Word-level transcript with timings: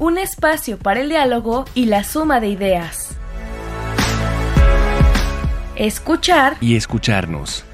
un 0.00 0.16
espacio 0.16 0.78
para 0.78 1.00
el 1.00 1.10
diálogo 1.10 1.66
y 1.74 1.84
la 1.84 2.04
suma 2.04 2.40
de 2.40 2.48
ideas. 2.48 3.10
Escuchar 5.76 6.56
y 6.58 6.74
escucharnos. 6.74 7.64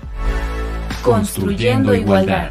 Construyendo, 1.04 1.94
igualdad. 1.94 2.50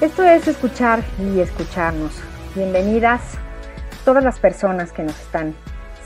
Esto 0.00 0.22
es 0.22 0.46
escuchar 0.46 1.02
y 1.18 1.40
escucharnos. 1.40 2.12
Bienvenidas 2.54 3.22
todas 4.04 4.22
las 4.22 4.38
personas 4.38 4.92
que 4.92 5.02
nos 5.02 5.18
están 5.18 5.52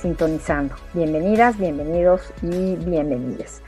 sintonizando. 0.00 0.74
Bienvenidas, 0.94 1.58
bienvenidos 1.58 2.32
y 2.40 2.76
bienvenidas. 2.76 3.60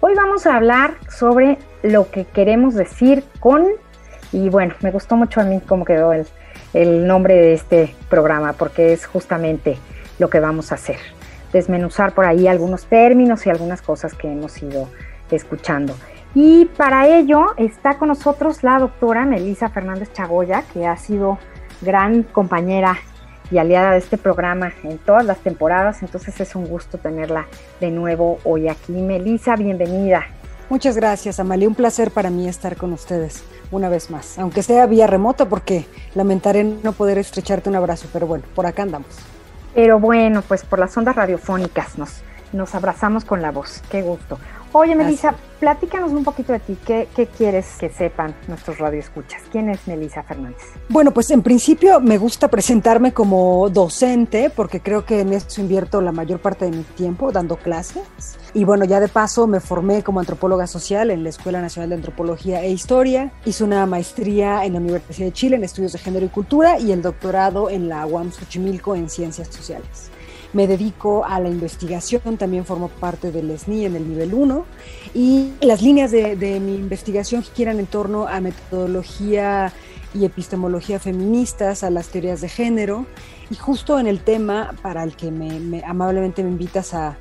Hoy 0.00 0.14
vamos 0.14 0.46
a 0.46 0.54
hablar 0.54 0.94
sobre 1.10 1.58
lo 1.82 2.08
que 2.08 2.24
queremos 2.24 2.74
decir 2.74 3.24
con, 3.40 3.66
y 4.30 4.48
bueno, 4.48 4.74
me 4.80 4.92
gustó 4.92 5.16
mucho 5.16 5.40
a 5.40 5.44
mí 5.44 5.60
cómo 5.66 5.84
quedó 5.84 6.12
el, 6.12 6.24
el 6.72 7.04
nombre 7.04 7.34
de 7.34 7.54
este 7.54 7.96
programa, 8.08 8.52
porque 8.52 8.92
es 8.92 9.06
justamente 9.06 9.76
lo 10.20 10.30
que 10.30 10.38
vamos 10.38 10.70
a 10.70 10.76
hacer, 10.76 10.98
desmenuzar 11.52 12.14
por 12.14 12.26
ahí 12.26 12.46
algunos 12.46 12.86
términos 12.86 13.44
y 13.44 13.50
algunas 13.50 13.82
cosas 13.82 14.14
que 14.14 14.30
hemos 14.30 14.62
ido 14.62 14.88
escuchando. 15.32 15.96
Y 16.32 16.66
para 16.66 17.08
ello 17.08 17.46
está 17.56 17.98
con 17.98 18.06
nosotros 18.06 18.62
la 18.62 18.78
doctora 18.78 19.24
Melisa 19.24 19.68
Fernández 19.68 20.12
Chagoya, 20.12 20.62
que 20.72 20.86
ha 20.86 20.96
sido 20.96 21.38
gran 21.80 22.22
compañera 22.22 22.98
y 23.50 23.58
aliada 23.58 23.92
de 23.92 23.98
este 23.98 24.18
programa 24.18 24.72
en 24.82 24.98
todas 24.98 25.24
las 25.24 25.38
temporadas, 25.38 26.02
entonces 26.02 26.40
es 26.40 26.54
un 26.54 26.66
gusto 26.66 26.98
tenerla 26.98 27.46
de 27.80 27.90
nuevo 27.90 28.38
hoy 28.44 28.68
aquí. 28.68 28.92
Melisa, 28.92 29.56
bienvenida. 29.56 30.26
Muchas 30.70 30.96
gracias, 30.96 31.40
Amalia. 31.40 31.66
Un 31.66 31.74
placer 31.74 32.10
para 32.10 32.28
mí 32.28 32.46
estar 32.46 32.76
con 32.76 32.92
ustedes 32.92 33.42
una 33.70 33.88
vez 33.88 34.10
más, 34.10 34.38
aunque 34.38 34.62
sea 34.62 34.86
vía 34.86 35.06
remota, 35.06 35.48
porque 35.48 35.86
lamentaré 36.14 36.64
no 36.64 36.92
poder 36.92 37.18
estrecharte 37.18 37.70
un 37.70 37.76
abrazo, 37.76 38.06
pero 38.12 38.26
bueno, 38.26 38.44
por 38.54 38.66
acá 38.66 38.82
andamos. 38.82 39.08
Pero 39.74 39.98
bueno, 39.98 40.42
pues 40.42 40.64
por 40.64 40.78
las 40.78 40.96
ondas 40.96 41.16
radiofónicas 41.16 41.98
nos, 41.98 42.22
nos 42.52 42.74
abrazamos 42.74 43.24
con 43.24 43.40
la 43.40 43.50
voz. 43.50 43.82
Qué 43.90 44.02
gusto. 44.02 44.38
Oye, 44.72 44.94
Melissa, 44.94 45.34
platícanos 45.60 46.12
un 46.12 46.24
poquito 46.24 46.52
de 46.52 46.58
ti. 46.58 46.76
¿Qué, 46.84 47.08
quieres 47.36 47.76
que 47.80 47.88
sepan 47.88 48.34
nuestros 48.48 48.78
radioescuchas? 48.78 49.42
¿Quién 49.50 49.70
es 49.70 49.86
Melissa 49.86 50.22
Fernández? 50.22 50.60
Bueno, 50.90 51.10
pues 51.12 51.30
en 51.30 51.42
principio 51.42 52.00
me 52.00 52.18
gusta 52.18 52.48
presentarme 52.48 53.12
como 53.12 53.70
docente 53.70 54.50
porque 54.54 54.80
creo 54.80 55.06
que 55.06 55.20
en 55.20 55.32
eso 55.32 55.60
invierto 55.62 56.02
la 56.02 56.12
mayor 56.12 56.40
parte 56.40 56.66
de 56.66 56.76
mi 56.76 56.82
tiempo 56.82 57.32
dando 57.32 57.56
clases. 57.56 58.02
Y 58.52 58.64
bueno, 58.64 58.84
ya 58.84 59.00
de 59.00 59.08
paso 59.08 59.46
me 59.46 59.60
formé 59.60 60.02
como 60.02 60.20
antropóloga 60.20 60.66
social 60.66 61.10
en 61.10 61.22
la 61.22 61.30
Escuela 61.30 61.62
Nacional 61.62 61.88
de 61.88 61.96
Antropología 61.96 62.62
e 62.62 62.70
Historia. 62.70 63.32
Hice 63.46 63.64
una 63.64 63.86
maestría 63.86 64.66
en 64.66 64.74
la 64.74 64.80
Universidad 64.80 65.28
de 65.28 65.32
Chile 65.32 65.56
en 65.56 65.64
Estudios 65.64 65.92
de 65.92 65.98
Género 65.98 66.26
y 66.26 66.28
Cultura 66.28 66.78
y 66.78 66.92
el 66.92 67.00
doctorado 67.00 67.70
en 67.70 67.88
la 67.88 68.04
UAM 68.04 68.32
Xochimilco 68.32 68.94
en 68.94 69.08
Ciencias 69.08 69.48
Sociales 69.48 70.10
me 70.52 70.66
dedico 70.66 71.24
a 71.24 71.40
la 71.40 71.48
investigación, 71.48 72.36
también 72.36 72.64
formo 72.64 72.88
parte 72.88 73.30
del 73.30 73.56
SNI 73.56 73.86
en 73.86 73.96
el 73.96 74.08
nivel 74.08 74.34
1 74.34 74.64
y 75.14 75.52
las 75.60 75.82
líneas 75.82 76.10
de, 76.10 76.60
mi 76.60 76.74
investigación 76.74 77.42
giran 77.42 77.78
en 77.78 77.86
torno 77.86 78.26
a 78.26 78.40
metodología 78.40 79.72
y 80.14 80.24
epistemología 80.24 80.98
feministas, 80.98 81.84
a 81.84 81.90
las 81.90 82.08
teorías 82.08 82.40
de 82.40 82.48
género 82.48 83.06
y 83.50 83.56
justo 83.56 83.98
en 83.98 84.06
el 84.06 84.20
tema 84.20 84.74
para 84.82 85.02
el 85.02 85.16
que 85.16 85.30
me, 85.30 85.82
amablemente 85.84 86.42
me 86.42 86.50
invitas 86.50 86.94
a, 86.94 87.16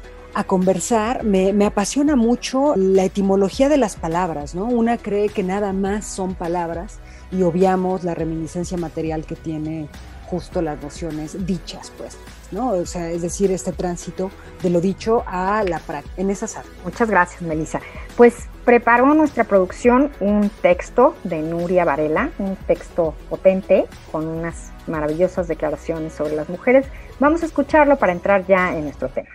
conversar, 0.46 1.24
me, 1.24 1.52
me, 1.52 1.66
apasiona 1.66 2.16
mucho 2.16 2.76
la 2.76 3.06
etimología 3.06 3.70
de 3.70 3.78
las 3.78 3.96
palabras, 3.96 4.54
¿no? 4.54 4.66
Una 4.66 5.00
cree 5.00 5.30
que 5.30 5.42
nada 5.42 5.74
más 5.74 6.06
son 6.06 6.36
palabras 6.36 7.00
y 7.32 7.42
obviamos 7.42 8.04
la 8.04 8.14
reminiscencia 8.14 8.78
material 8.78 9.26
que 9.26 9.36
tiene 9.36 9.90
justo 10.28 10.62
las 10.62 10.80
nociones 10.80 11.48
dichas, 11.48 11.92
pues. 11.98 12.18
¿No? 12.52 12.72
O 12.72 12.86
sea, 12.86 13.10
es 13.10 13.22
decir, 13.22 13.52
este 13.52 13.72
tránsito 13.72 14.32
de 14.62 14.70
lo 14.70 14.82
dicho 14.82 15.24
a 15.26 15.64
la 15.64 15.80
práctica, 15.80 16.14
en 16.18 16.30
esas 16.30 16.58
áreas. 16.58 16.74
Muchas 16.84 17.10
gracias, 17.10 17.42
Melissa. 17.42 17.80
Pues 18.16 18.36
preparó 18.66 19.14
nuestra 19.14 19.44
producción 19.44 20.12
un 20.20 20.50
texto 20.62 21.16
de 21.24 21.42
Nuria 21.42 21.86
Varela, 21.86 22.32
un 22.40 22.56
texto 22.56 23.14
potente 23.30 23.86
con 24.12 24.28
unas 24.28 24.72
maravillosas 24.88 25.48
declaraciones 25.48 26.14
sobre 26.14 26.36
las 26.36 26.50
mujeres. 26.50 26.86
Vamos 27.20 27.44
a 27.44 27.46
escucharlo 27.46 27.98
para 27.98 28.12
entrar 28.12 28.46
ya 28.46 28.76
en 28.76 28.84
nuestro 28.84 29.10
tema. 29.10 29.30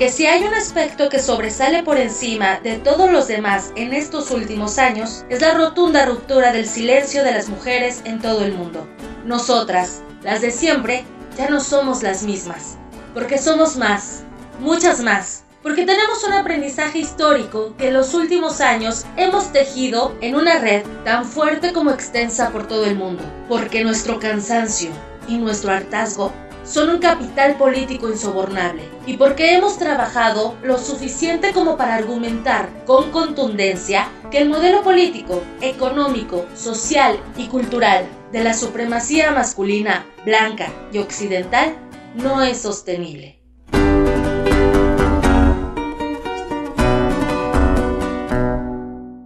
Porque 0.00 0.14
si 0.14 0.26
hay 0.26 0.44
un 0.44 0.54
aspecto 0.54 1.10
que 1.10 1.18
sobresale 1.18 1.82
por 1.82 1.98
encima 1.98 2.58
de 2.60 2.78
todos 2.78 3.12
los 3.12 3.28
demás 3.28 3.70
en 3.76 3.92
estos 3.92 4.30
últimos 4.30 4.78
años, 4.78 5.26
es 5.28 5.42
la 5.42 5.52
rotunda 5.52 6.06
ruptura 6.06 6.54
del 6.54 6.66
silencio 6.66 7.22
de 7.22 7.32
las 7.32 7.50
mujeres 7.50 8.00
en 8.06 8.18
todo 8.18 8.42
el 8.46 8.54
mundo. 8.54 8.88
Nosotras, 9.26 10.00
las 10.22 10.40
de 10.40 10.52
siempre, 10.52 11.04
ya 11.36 11.50
no 11.50 11.60
somos 11.60 12.02
las 12.02 12.22
mismas. 12.22 12.78
Porque 13.12 13.36
somos 13.36 13.76
más, 13.76 14.22
muchas 14.58 15.00
más. 15.00 15.44
Porque 15.62 15.84
tenemos 15.84 16.24
un 16.24 16.32
aprendizaje 16.32 17.00
histórico 17.00 17.74
que 17.76 17.88
en 17.88 17.92
los 17.92 18.14
últimos 18.14 18.62
años 18.62 19.04
hemos 19.18 19.52
tejido 19.52 20.16
en 20.22 20.34
una 20.34 20.60
red 20.60 20.82
tan 21.04 21.26
fuerte 21.26 21.74
como 21.74 21.90
extensa 21.90 22.48
por 22.48 22.66
todo 22.66 22.86
el 22.86 22.96
mundo. 22.96 23.22
Porque 23.50 23.84
nuestro 23.84 24.18
cansancio 24.18 24.92
y 25.28 25.36
nuestro 25.36 25.72
hartazgo 25.72 26.32
son 26.64 26.90
un 26.90 26.98
capital 26.98 27.56
político 27.56 28.08
insobornable 28.08 28.82
y 29.06 29.16
porque 29.16 29.54
hemos 29.54 29.78
trabajado 29.78 30.56
lo 30.62 30.78
suficiente 30.78 31.52
como 31.52 31.76
para 31.76 31.94
argumentar 31.94 32.68
con 32.86 33.10
contundencia 33.10 34.08
que 34.30 34.38
el 34.38 34.48
modelo 34.48 34.82
político, 34.82 35.42
económico, 35.60 36.46
social 36.54 37.18
y 37.36 37.48
cultural 37.48 38.06
de 38.32 38.44
la 38.44 38.54
supremacía 38.54 39.32
masculina, 39.32 40.06
blanca 40.24 40.68
y 40.92 40.98
occidental 40.98 41.74
no 42.14 42.42
es 42.42 42.58
sostenible. 42.58 43.40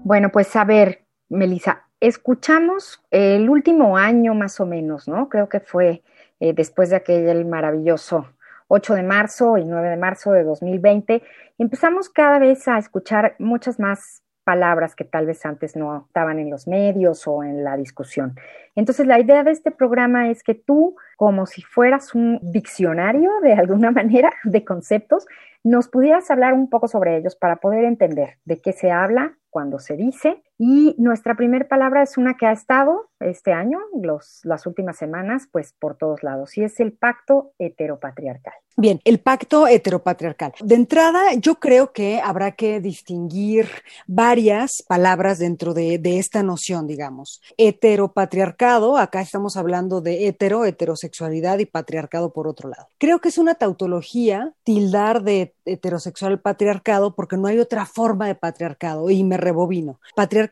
Bueno, 0.05 0.31
pues 0.31 0.55
a 0.55 0.65
ver, 0.65 1.07
Melissa, 1.31 1.85
escuchamos 1.99 3.01
el 3.11 3.49
último 3.49 3.97
año 3.97 4.35
más 4.35 4.61
o 4.61 4.67
menos, 4.67 5.09
¿no? 5.09 5.29
Creo 5.31 5.49
que 5.49 5.61
fue 5.61 6.03
eh, 6.45 6.53
después 6.53 6.91
de 6.91 6.97
aquel 6.97 7.47
maravilloso 7.47 8.27
8 8.69 8.97
de 8.97 9.03
marzo 9.03 9.57
y 9.57 9.65
9 9.65 9.89
de 9.89 9.97
marzo 9.97 10.31
de 10.33 10.45
2020, 10.45 11.23
empezamos 11.57 12.11
cada 12.11 12.39
vez 12.39 12.69
a 12.69 12.77
escuchar 12.77 13.35
muchas 13.39 13.81
más 13.81 14.23
palabras 14.45 14.95
que 14.95 15.05
tal 15.05 15.25
vez 15.25 15.47
antes 15.47 15.75
no 15.75 16.05
estaban 16.07 16.39
en 16.39 16.51
los 16.51 16.69
medios 16.69 17.27
o 17.27 17.43
en 17.43 17.65
la 17.65 17.79
discusión. 17.79 18.35
Entonces, 18.75 19.07
la 19.07 19.19
idea 19.19 19.43
de 19.43 19.53
este 19.53 19.71
programa 19.71 20.29
es 20.29 20.43
que 20.43 20.55
tú, 20.55 20.97
como 21.17 21.47
si 21.47 21.63
fueras 21.63 22.15
un 22.15 22.39
diccionario 22.43 23.31
de 23.41 23.55
alguna 23.55 23.91
manera 24.03 24.31
de 24.45 24.67
conceptos, 24.67 25.27
nos 25.63 25.89
pudieras 25.89 26.31
hablar 26.31 26.53
un 26.53 26.69
poco 26.69 26.89
sobre 26.89 27.17
ellos 27.17 27.37
para 27.37 27.57
poder 27.57 27.85
entender 27.85 28.37
de 28.45 28.61
qué 28.61 28.75
se 28.75 28.91
habla 28.91 29.39
cuando 29.49 29.79
se 29.79 29.97
dice. 29.97 30.43
Y 30.59 30.95
nuestra 30.99 31.35
primera 31.35 31.67
palabra 31.67 32.03
es 32.03 32.17
una 32.17 32.37
que 32.37 32.47
ha 32.47 32.53
estado 32.53 33.11
este 33.19 33.53
año, 33.53 33.79
los, 34.01 34.41
las 34.45 34.67
últimas 34.67 34.97
semanas, 34.97 35.49
pues 35.51 35.75
por 35.79 35.97
todos 35.97 36.23
lados, 36.23 36.57
y 36.57 36.63
es 36.63 36.79
el 36.81 36.93
pacto 36.93 37.53
heteropatriarcal. 37.59 38.55
Bien, 38.77 39.01
el 39.05 39.21
pacto 39.21 39.69
heteropatriarcal. 39.69 40.53
De 40.61 40.75
entrada, 40.75 41.35
yo 41.35 41.61
creo 41.61 41.93
que 41.93 42.21
habrá 42.21 42.53
que 42.53 42.81
distinguir 42.81 43.69
varias 44.09 44.83
palabras 44.89 45.39
dentro 45.39 45.75
de, 45.75 45.99
de 45.99 46.19
esta 46.19 46.43
noción, 46.43 46.89
digamos. 46.89 47.41
Heteropatriarcado, 47.57 48.99
acá 48.99 49.21
estamos 49.21 49.57
hablando 49.57 50.01
de 50.01 50.27
hetero, 50.27 50.65
heterosexualidad 50.65 51.61
y 51.61 51.67
patriarcado 51.67 52.33
por 52.33 52.49
otro 52.49 52.69
lado. 52.69 52.89
Creo 52.99 53.21
que 53.21 53.29
es 53.29 53.39
una 53.39 53.55
tautología 53.55 54.55
tildar 54.65 55.23
de 55.23 55.55
heterosexual 55.65 56.41
patriarcado 56.41 57.15
porque 57.15 57.37
no 57.37 57.47
hay 57.47 57.61
otra 57.61 57.87
forma 57.87 58.27
de 58.27 58.35
patriarcado 58.35 59.09
y 59.09 59.23
me 59.23 59.37
rebobino. 59.37 60.01
Patriarcado, 60.17 60.44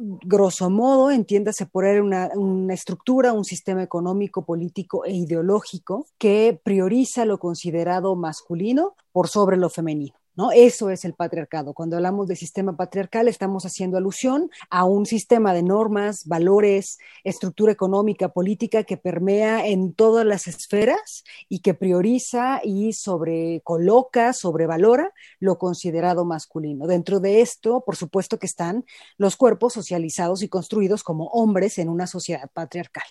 grosso 0.00 0.70
modo, 0.70 1.10
entiéndase 1.10 1.66
por 1.66 1.84
él 1.84 2.00
una, 2.00 2.30
una 2.34 2.74
estructura, 2.74 3.32
un 3.32 3.44
sistema 3.44 3.82
económico, 3.82 4.44
político 4.44 5.04
e 5.04 5.12
ideológico 5.12 6.06
que 6.18 6.60
prioriza 6.62 7.24
lo 7.24 7.38
considerado 7.38 8.16
masculino 8.16 8.94
por 9.12 9.28
sobre 9.28 9.56
lo 9.56 9.70
femenino. 9.70 10.14
¿No? 10.36 10.52
Eso 10.52 10.90
es 10.90 11.04
el 11.04 11.14
patriarcado. 11.14 11.74
Cuando 11.74 11.96
hablamos 11.96 12.28
de 12.28 12.36
sistema 12.36 12.76
patriarcal, 12.76 13.28
estamos 13.28 13.64
haciendo 13.64 13.96
alusión 13.96 14.50
a 14.70 14.84
un 14.84 15.06
sistema 15.06 15.52
de 15.52 15.62
normas, 15.62 16.26
valores, 16.26 16.98
estructura 17.22 17.72
económica, 17.72 18.28
política 18.28 18.84
que 18.84 18.96
permea 18.96 19.66
en 19.66 19.94
todas 19.94 20.26
las 20.26 20.46
esferas 20.46 21.24
y 21.48 21.60
que 21.60 21.74
prioriza 21.74 22.60
y 22.64 22.92
sobrecoloca, 22.92 24.32
sobrevalora 24.32 25.12
lo 25.38 25.58
considerado 25.58 26.24
masculino. 26.24 26.86
Dentro 26.86 27.20
de 27.20 27.40
esto, 27.40 27.82
por 27.84 27.96
supuesto 27.96 28.38
que 28.38 28.46
están 28.46 28.84
los 29.16 29.36
cuerpos 29.36 29.72
socializados 29.72 30.42
y 30.42 30.48
construidos 30.48 31.02
como 31.02 31.26
hombres 31.26 31.78
en 31.78 31.88
una 31.88 32.06
sociedad 32.06 32.50
patriarcal. 32.52 33.04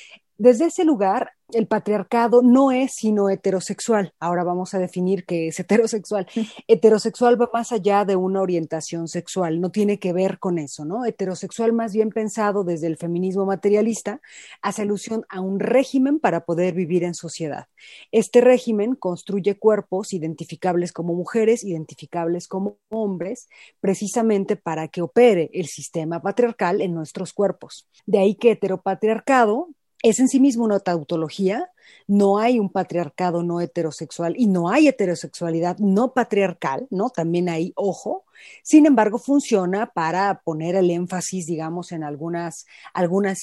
Desde 0.43 0.65
ese 0.65 0.83
lugar, 0.83 1.31
el 1.53 1.67
patriarcado 1.67 2.41
no 2.41 2.73
es 2.73 2.95
sino 2.95 3.29
heterosexual. 3.29 4.13
Ahora 4.19 4.43
vamos 4.43 4.73
a 4.73 4.77
definir 4.77 5.23
qué 5.23 5.47
es 5.47 5.57
heterosexual. 5.61 6.27
Heterosexual 6.67 7.41
va 7.41 7.49
más 7.53 7.71
allá 7.71 8.03
de 8.03 8.17
una 8.17 8.41
orientación 8.41 9.07
sexual, 9.07 9.61
no 9.61 9.71
tiene 9.71 9.99
que 9.99 10.11
ver 10.11 10.39
con 10.39 10.59
eso, 10.59 10.83
¿no? 10.83 11.05
Heterosexual 11.05 11.71
más 11.71 11.93
bien 11.93 12.09
pensado 12.09 12.65
desde 12.65 12.87
el 12.87 12.97
feminismo 12.97 13.45
materialista 13.45 14.19
hace 14.61 14.81
alusión 14.81 15.23
a 15.29 15.39
un 15.39 15.61
régimen 15.61 16.19
para 16.19 16.43
poder 16.43 16.73
vivir 16.73 17.05
en 17.05 17.15
sociedad. 17.15 17.67
Este 18.11 18.41
régimen 18.41 18.95
construye 18.95 19.57
cuerpos 19.57 20.11
identificables 20.11 20.91
como 20.91 21.13
mujeres, 21.13 21.63
identificables 21.63 22.49
como 22.49 22.79
hombres, 22.89 23.47
precisamente 23.79 24.57
para 24.57 24.89
que 24.89 25.01
opere 25.01 25.49
el 25.53 25.67
sistema 25.67 26.21
patriarcal 26.21 26.81
en 26.81 26.93
nuestros 26.93 27.31
cuerpos. 27.31 27.87
De 28.05 28.19
ahí 28.19 28.35
que 28.35 28.51
heteropatriarcado 28.51 29.69
es 30.03 30.19
en 30.19 30.27
sí 30.27 30.39
mismo 30.39 30.65
una 30.65 30.79
tautología, 30.79 31.71
no 32.07 32.37
hay 32.37 32.59
un 32.59 32.69
patriarcado 32.69 33.41
no 33.41 33.61
heterosexual 33.61 34.35
y 34.37 34.47
no 34.47 34.69
hay 34.69 34.87
heterosexualidad 34.89 35.77
no 35.79 36.13
patriarcal, 36.13 36.87
¿no? 36.91 37.09
También 37.09 37.49
hay 37.49 37.71
ojo. 37.75 38.25
Sin 38.63 38.85
embargo, 38.85 39.17
funciona 39.17 39.91
para 39.93 40.41
poner 40.43 40.75
el 40.75 40.91
énfasis, 40.91 41.45
digamos, 41.47 41.93
en 41.93 42.03
algunas, 42.03 42.65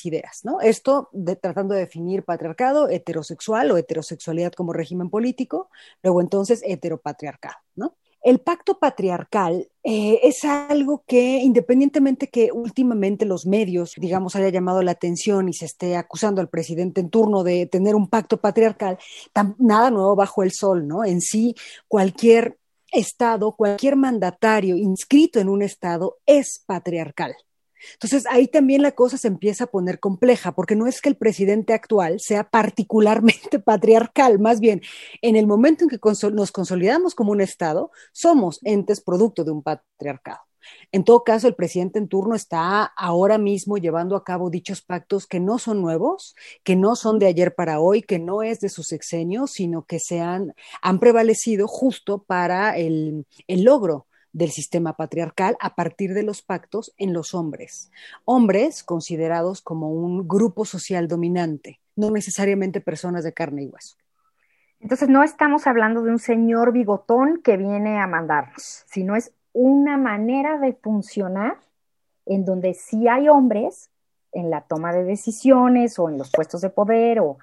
ideas, 0.05 0.41
¿no? 0.45 0.61
Esto 0.61 1.09
tratando 1.41 1.75
de 1.75 1.81
definir 1.81 2.25
patriarcado, 2.25 2.91
heterosexual 2.91 3.71
o 3.71 3.79
heterosexualidad 3.79 4.53
como 4.53 4.75
régimen 4.75 5.09
político, 5.09 5.71
luego 6.03 6.21
entonces 6.21 6.63
heteropatriarcado, 6.65 7.57
¿no? 7.75 7.97
El 8.23 8.41
pacto 8.41 8.79
patriarcal 8.79 9.69
eh, 9.83 10.21
es 10.23 10.45
algo 10.45 11.05
que, 11.07 11.39
independientemente 11.39 12.29
que 12.29 12.53
últimamente 12.53 13.25
los 13.25 13.47
medios, 13.47 13.95
digamos, 13.97 14.37
haya 14.37 14.51
llamado 14.51 14.83
la 14.83 14.91
atención 14.91 15.49
y 15.49 15.55
se 15.55 15.65
esté 15.65 15.97
acusando 15.97 16.43
al 16.43 16.51
presidente 16.51 17.01
en 17.01 17.09
turno 17.09 17.43
de 17.43 17.67
tener 17.67 17.95
un 17.95 18.09
pacto 18.09 18.39
patriarcal, 18.39 18.99
nada 19.59 19.91
nuevo 19.91 20.17
bajo 20.17 20.43
el 20.43 20.53
sol, 20.53 20.87
¿no? 20.87 21.05
En 21.05 21.21
sí, 21.21 21.55
cualquier 21.89 22.59
Estado, 22.93 23.53
cualquier 23.53 23.95
mandatario 23.97 24.77
inscrito 24.77 25.39
en 25.39 25.49
un 25.49 25.63
Estado 25.63 26.19
es 26.27 26.63
patriarcal. 26.67 27.35
Entonces 27.95 28.25
ahí 28.31 28.49
también 28.49 28.83
la 28.83 28.93
cosa 28.93 29.17
se 29.17 29.29
empieza 29.29 29.65
a 29.65 29.67
poner 29.69 30.01
compleja, 30.01 30.53
porque 30.53 30.77
no 30.77 30.87
es 30.87 31.01
que 31.01 31.09
el 31.09 31.17
presidente 31.17 31.73
actual 31.73 32.21
sea 32.21 32.49
particularmente 32.49 33.59
patriarcal, 33.59 34.39
más 34.39 34.61
bien 34.61 34.83
en 35.23 35.37
el 35.37 35.47
momento 35.47 35.85
en 35.85 35.91
que 35.91 35.99
nos 36.33 36.53
consolidamos 36.53 37.15
como 37.15 37.33
un 37.33 37.41
Estado, 37.41 37.91
somos 38.13 38.61
entes 38.65 39.01
producto 39.01 39.45
de 39.45 39.51
un 39.51 39.63
patriarcado. 39.63 40.41
En 40.93 41.05
todo 41.05 41.25
caso, 41.25 41.49
el 41.49 41.55
presidente 41.55 41.99
en 41.99 42.09
turno 42.09 42.35
está 42.35 42.85
ahora 42.85 43.39
mismo 43.39 43.79
llevando 43.79 44.15
a 44.15 44.25
cabo 44.25 44.51
dichos 44.51 44.83
pactos 44.83 45.27
que 45.27 45.41
no 45.41 45.59
son 45.59 45.81
nuevos, 45.81 46.35
que 46.65 46.77
no 46.77 46.97
son 46.97 47.19
de 47.19 47.27
ayer 47.27 47.55
para 47.55 47.81
hoy, 47.81 48.03
que 48.03 48.19
no 48.19 48.43
es 48.43 48.61
de 48.61 48.69
su 48.69 48.83
sexenio, 48.83 49.47
sino 49.47 49.85
que 49.85 49.99
se 49.99 50.21
han, 50.21 50.55
prevalecido 51.01 51.67
justo 51.67 52.23
para 52.25 52.77
el 52.77 53.25
logro 53.49 54.07
del 54.33 54.51
sistema 54.51 54.97
patriarcal 54.97 55.57
a 55.61 55.75
partir 55.75 56.15
de 56.15 56.23
los 56.23 56.43
pactos 56.43 56.95
en 56.97 57.13
los 57.13 57.35
hombres. 57.35 57.91
Hombres 58.25 58.85
considerados 58.85 59.61
como 59.61 59.91
un 59.91 60.29
grupo 60.29 60.65
social 60.65 61.09
dominante, 61.09 61.81
no 61.97 62.11
necesariamente 62.11 62.81
personas 62.81 63.25
de 63.25 63.33
carne 63.33 63.65
y 63.65 63.67
hueso. 63.67 63.97
Entonces 64.81 65.09
no 65.09 65.23
estamos 65.23 65.67
hablando 65.67 66.03
de 66.03 66.11
un 66.11 66.19
señor 66.19 66.73
bigotón 66.73 67.43
que 67.43 67.57
viene 67.57 68.01
a 68.01 68.07
mandarnos, 68.07 68.85
sino 68.87 69.15
es 69.15 69.33
una 69.53 69.99
manera 69.99 70.59
de 70.59 70.73
funcionar 70.73 71.59
en 72.25 72.45
donde 72.45 72.75
sí 72.75 73.09
hay 73.09 73.29
hombres 73.29 73.91
en 74.33 74.49
la 74.49 74.63
toma 74.63 74.93
de 74.93 75.05
decisiones 75.05 75.99
o 75.99 76.09
en 76.09 76.17
los 76.17 76.31
puestos 76.31 76.61
de 76.61 76.71
poder 76.71 77.21
o 77.21 77.39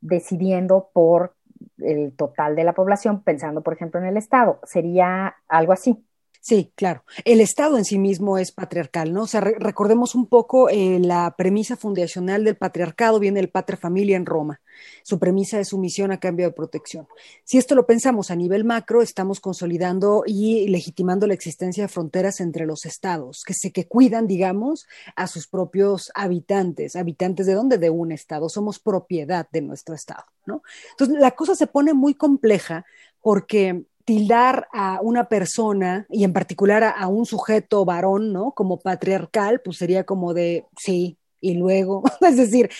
decidiendo 0.00 0.90
por 0.92 1.34
el 1.78 2.14
total 2.16 2.56
de 2.56 2.64
la 2.64 2.74
población, 2.74 3.22
pensando, 3.22 3.62
por 3.62 3.74
ejemplo, 3.74 4.00
en 4.00 4.06
el 4.06 4.16
Estado. 4.16 4.60
Sería 4.64 5.36
algo 5.48 5.72
así. 5.72 6.04
Sí, 6.40 6.72
claro. 6.76 7.04
El 7.24 7.40
Estado 7.40 7.76
en 7.76 7.84
sí 7.84 7.98
mismo 7.98 8.38
es 8.38 8.52
patriarcal, 8.52 9.12
¿no? 9.12 9.22
O 9.22 9.26
sea, 9.26 9.40
recordemos 9.40 10.14
un 10.14 10.26
poco 10.26 10.68
eh, 10.68 10.98
la 11.00 11.34
premisa 11.36 11.76
fundacional 11.76 12.44
del 12.44 12.56
patriarcado, 12.56 13.18
viene 13.18 13.40
el 13.40 13.50
patria 13.50 13.76
familia 13.76 14.16
en 14.16 14.24
Roma. 14.24 14.60
Su 15.02 15.18
premisa 15.18 15.58
es 15.58 15.68
sumisión 15.68 16.12
a 16.12 16.20
cambio 16.20 16.46
de 16.46 16.52
protección. 16.52 17.08
Si 17.44 17.58
esto 17.58 17.74
lo 17.74 17.86
pensamos 17.86 18.30
a 18.30 18.36
nivel 18.36 18.64
macro, 18.64 19.02
estamos 19.02 19.40
consolidando 19.40 20.22
y 20.26 20.68
legitimando 20.68 21.26
la 21.26 21.34
existencia 21.34 21.84
de 21.84 21.88
fronteras 21.88 22.40
entre 22.40 22.66
los 22.66 22.86
estados, 22.86 23.42
que 23.44 23.54
se 23.54 23.72
que 23.72 23.86
cuidan, 23.86 24.26
digamos, 24.26 24.86
a 25.16 25.26
sus 25.26 25.48
propios 25.48 26.10
habitantes. 26.14 26.94
¿Habitantes 26.96 27.46
de 27.46 27.54
dónde? 27.54 27.78
De 27.78 27.90
un 27.90 28.12
estado. 28.12 28.48
Somos 28.48 28.78
propiedad 28.78 29.48
de 29.50 29.62
nuestro 29.62 29.94
estado, 29.94 30.24
¿no? 30.46 30.62
Entonces, 30.92 31.18
la 31.18 31.32
cosa 31.32 31.54
se 31.54 31.66
pone 31.66 31.94
muy 31.94 32.14
compleja 32.14 32.86
porque 33.20 33.84
tildar 34.08 34.68
a 34.72 35.00
una 35.02 35.28
persona 35.28 36.06
y 36.08 36.24
en 36.24 36.32
particular 36.32 36.82
a, 36.82 37.06
un 37.08 37.26
sujeto 37.26 37.84
varón, 37.84 38.32
¿no? 38.32 38.52
Como 38.52 38.80
patriarcal, 38.80 39.60
pues 39.62 39.76
sería 39.76 40.04
como 40.04 40.32
de 40.32 40.64
sí, 40.78 41.18
y 41.42 41.58
luego, 41.58 42.02
es 42.22 42.38
decir, 42.38 42.70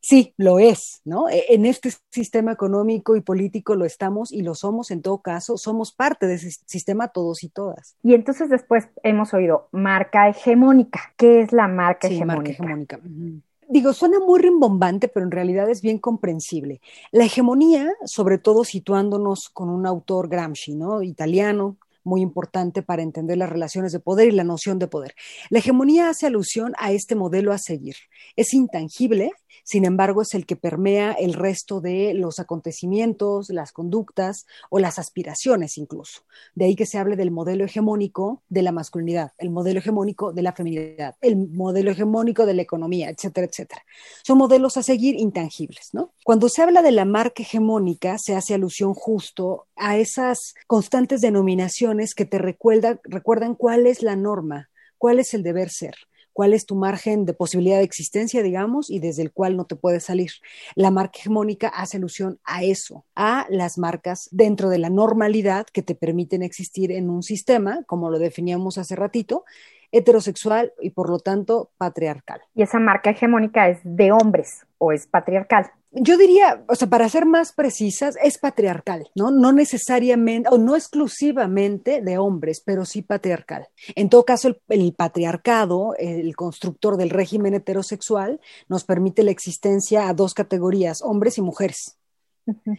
sí, 0.00 0.32
lo 0.36 0.60
es, 0.60 1.00
¿no? 1.04 1.28
E, 1.28 1.46
en 1.48 1.66
este 1.66 1.90
sistema 2.12 2.52
económico 2.52 3.16
y 3.16 3.20
político 3.20 3.74
lo 3.74 3.84
estamos 3.84 4.30
y 4.30 4.42
lo 4.42 4.54
somos 4.54 4.92
en 4.92 5.02
todo 5.02 5.22
caso, 5.22 5.58
somos 5.58 5.90
parte 5.90 6.28
de 6.28 6.34
ese 6.34 6.52
sistema 6.66 7.08
todos 7.08 7.42
y 7.42 7.48
todas. 7.48 7.96
Y 8.04 8.14
entonces 8.14 8.48
después 8.48 8.88
hemos 9.02 9.34
oído 9.34 9.68
marca 9.72 10.28
hegemónica. 10.28 11.00
¿Qué 11.16 11.40
es 11.40 11.52
la 11.52 11.66
marca 11.66 12.06
sí, 12.06 12.14
hegemónica? 12.14 12.62
Marca 12.62 12.94
hegemónica 12.94 13.42
digo, 13.68 13.92
suena 13.92 14.20
muy 14.20 14.40
rimbombante, 14.40 15.08
pero 15.08 15.24
en 15.24 15.32
realidad 15.32 15.68
es 15.70 15.82
bien 15.82 15.98
comprensible. 15.98 16.80
La 17.12 17.24
hegemonía, 17.24 17.92
sobre 18.04 18.38
todo 18.38 18.64
situándonos 18.64 19.48
con 19.52 19.68
un 19.68 19.86
autor 19.86 20.28
Gramsci, 20.28 20.74
¿no? 20.74 21.02
Italiano, 21.02 21.78
muy 22.06 22.22
importante 22.22 22.82
para 22.82 23.02
entender 23.02 23.36
las 23.36 23.50
relaciones 23.50 23.92
de 23.92 24.00
poder 24.00 24.28
y 24.28 24.32
la 24.32 24.44
noción 24.44 24.78
de 24.78 24.86
poder. 24.86 25.14
La 25.50 25.58
hegemonía 25.58 26.08
hace 26.08 26.26
alusión 26.26 26.72
a 26.78 26.92
este 26.92 27.16
modelo 27.16 27.52
a 27.52 27.58
seguir. 27.58 27.96
Es 28.36 28.54
intangible, 28.54 29.32
sin 29.64 29.84
embargo, 29.84 30.22
es 30.22 30.34
el 30.34 30.46
que 30.46 30.56
permea 30.56 31.12
el 31.12 31.34
resto 31.34 31.80
de 31.80 32.14
los 32.14 32.38
acontecimientos, 32.38 33.50
las 33.50 33.72
conductas 33.72 34.46
o 34.70 34.78
las 34.78 34.98
aspiraciones 34.98 35.78
incluso. 35.78 36.22
De 36.54 36.66
ahí 36.66 36.76
que 36.76 36.86
se 36.86 36.98
hable 36.98 37.16
del 37.16 37.30
modelo 37.30 37.64
hegemónico 37.64 38.42
de 38.48 38.62
la 38.62 38.72
masculinidad, 38.72 39.32
el 39.38 39.50
modelo 39.50 39.80
hegemónico 39.80 40.32
de 40.32 40.42
la 40.42 40.52
feminidad, 40.52 41.16
el 41.20 41.36
modelo 41.36 41.90
hegemónico 41.90 42.46
de 42.46 42.54
la 42.54 42.62
economía, 42.62 43.10
etcétera, 43.10 43.46
etcétera. 43.46 43.82
Son 44.22 44.38
modelos 44.38 44.76
a 44.76 44.82
seguir 44.82 45.16
intangibles, 45.16 45.90
¿no? 45.92 46.12
Cuando 46.24 46.48
se 46.48 46.62
habla 46.62 46.82
de 46.82 46.92
la 46.92 47.04
marca 47.04 47.42
hegemónica, 47.42 48.18
se 48.18 48.34
hace 48.34 48.54
alusión 48.54 48.94
justo 48.94 49.66
a 49.76 49.96
esas 49.96 50.54
constantes 50.66 51.20
denominaciones 51.20 52.14
que 52.14 52.24
te 52.24 52.38
recuerdan 52.38 53.54
cuál 53.54 53.86
es 53.86 54.02
la 54.02 54.16
norma, 54.16 54.70
cuál 54.98 55.20
es 55.20 55.34
el 55.34 55.42
deber 55.42 55.70
ser 55.70 55.94
cuál 56.36 56.52
es 56.52 56.66
tu 56.66 56.74
margen 56.74 57.24
de 57.24 57.32
posibilidad 57.32 57.78
de 57.78 57.84
existencia, 57.84 58.42
digamos, 58.42 58.90
y 58.90 58.98
desde 58.98 59.22
el 59.22 59.32
cual 59.32 59.56
no 59.56 59.64
te 59.64 59.74
puedes 59.74 60.04
salir. 60.04 60.32
La 60.74 60.90
marca 60.90 61.18
hegemónica 61.18 61.68
hace 61.68 61.96
alusión 61.96 62.38
a 62.44 62.62
eso, 62.62 63.06
a 63.14 63.46
las 63.48 63.78
marcas 63.78 64.28
dentro 64.32 64.68
de 64.68 64.76
la 64.76 64.90
normalidad 64.90 65.64
que 65.72 65.80
te 65.80 65.94
permiten 65.94 66.42
existir 66.42 66.92
en 66.92 67.08
un 67.08 67.22
sistema, 67.22 67.84
como 67.86 68.10
lo 68.10 68.18
definíamos 68.18 68.76
hace 68.76 68.96
ratito, 68.96 69.46
heterosexual 69.92 70.74
y 70.82 70.90
por 70.90 71.08
lo 71.08 71.20
tanto 71.20 71.70
patriarcal. 71.78 72.42
Y 72.54 72.60
esa 72.60 72.80
marca 72.80 73.08
hegemónica 73.08 73.70
es 73.70 73.78
de 73.82 74.12
hombres 74.12 74.66
o 74.76 74.92
es 74.92 75.06
patriarcal 75.06 75.70
yo 75.98 76.18
diría, 76.18 76.64
o 76.68 76.74
sea, 76.74 76.88
para 76.88 77.08
ser 77.08 77.24
más 77.24 77.52
precisas, 77.52 78.16
es 78.22 78.38
patriarcal, 78.38 79.10
¿no? 79.14 79.30
No 79.30 79.52
necesariamente 79.52 80.48
o 80.52 80.58
no 80.58 80.76
exclusivamente 80.76 82.02
de 82.02 82.18
hombres, 82.18 82.62
pero 82.64 82.84
sí 82.84 83.02
patriarcal. 83.02 83.68
En 83.94 84.08
todo 84.08 84.24
caso, 84.24 84.48
el, 84.68 84.94
patriarcado, 84.94 85.94
el 85.98 86.36
constructor 86.36 86.96
del 86.96 87.10
régimen 87.10 87.54
heterosexual, 87.54 88.40
nos 88.68 88.84
permite 88.84 89.22
la 89.22 89.30
existencia 89.30 90.08
a 90.08 90.14
dos 90.14 90.34
categorías, 90.34 91.00
hombres 91.02 91.38
y 91.38 91.42
mujeres. 91.42 91.96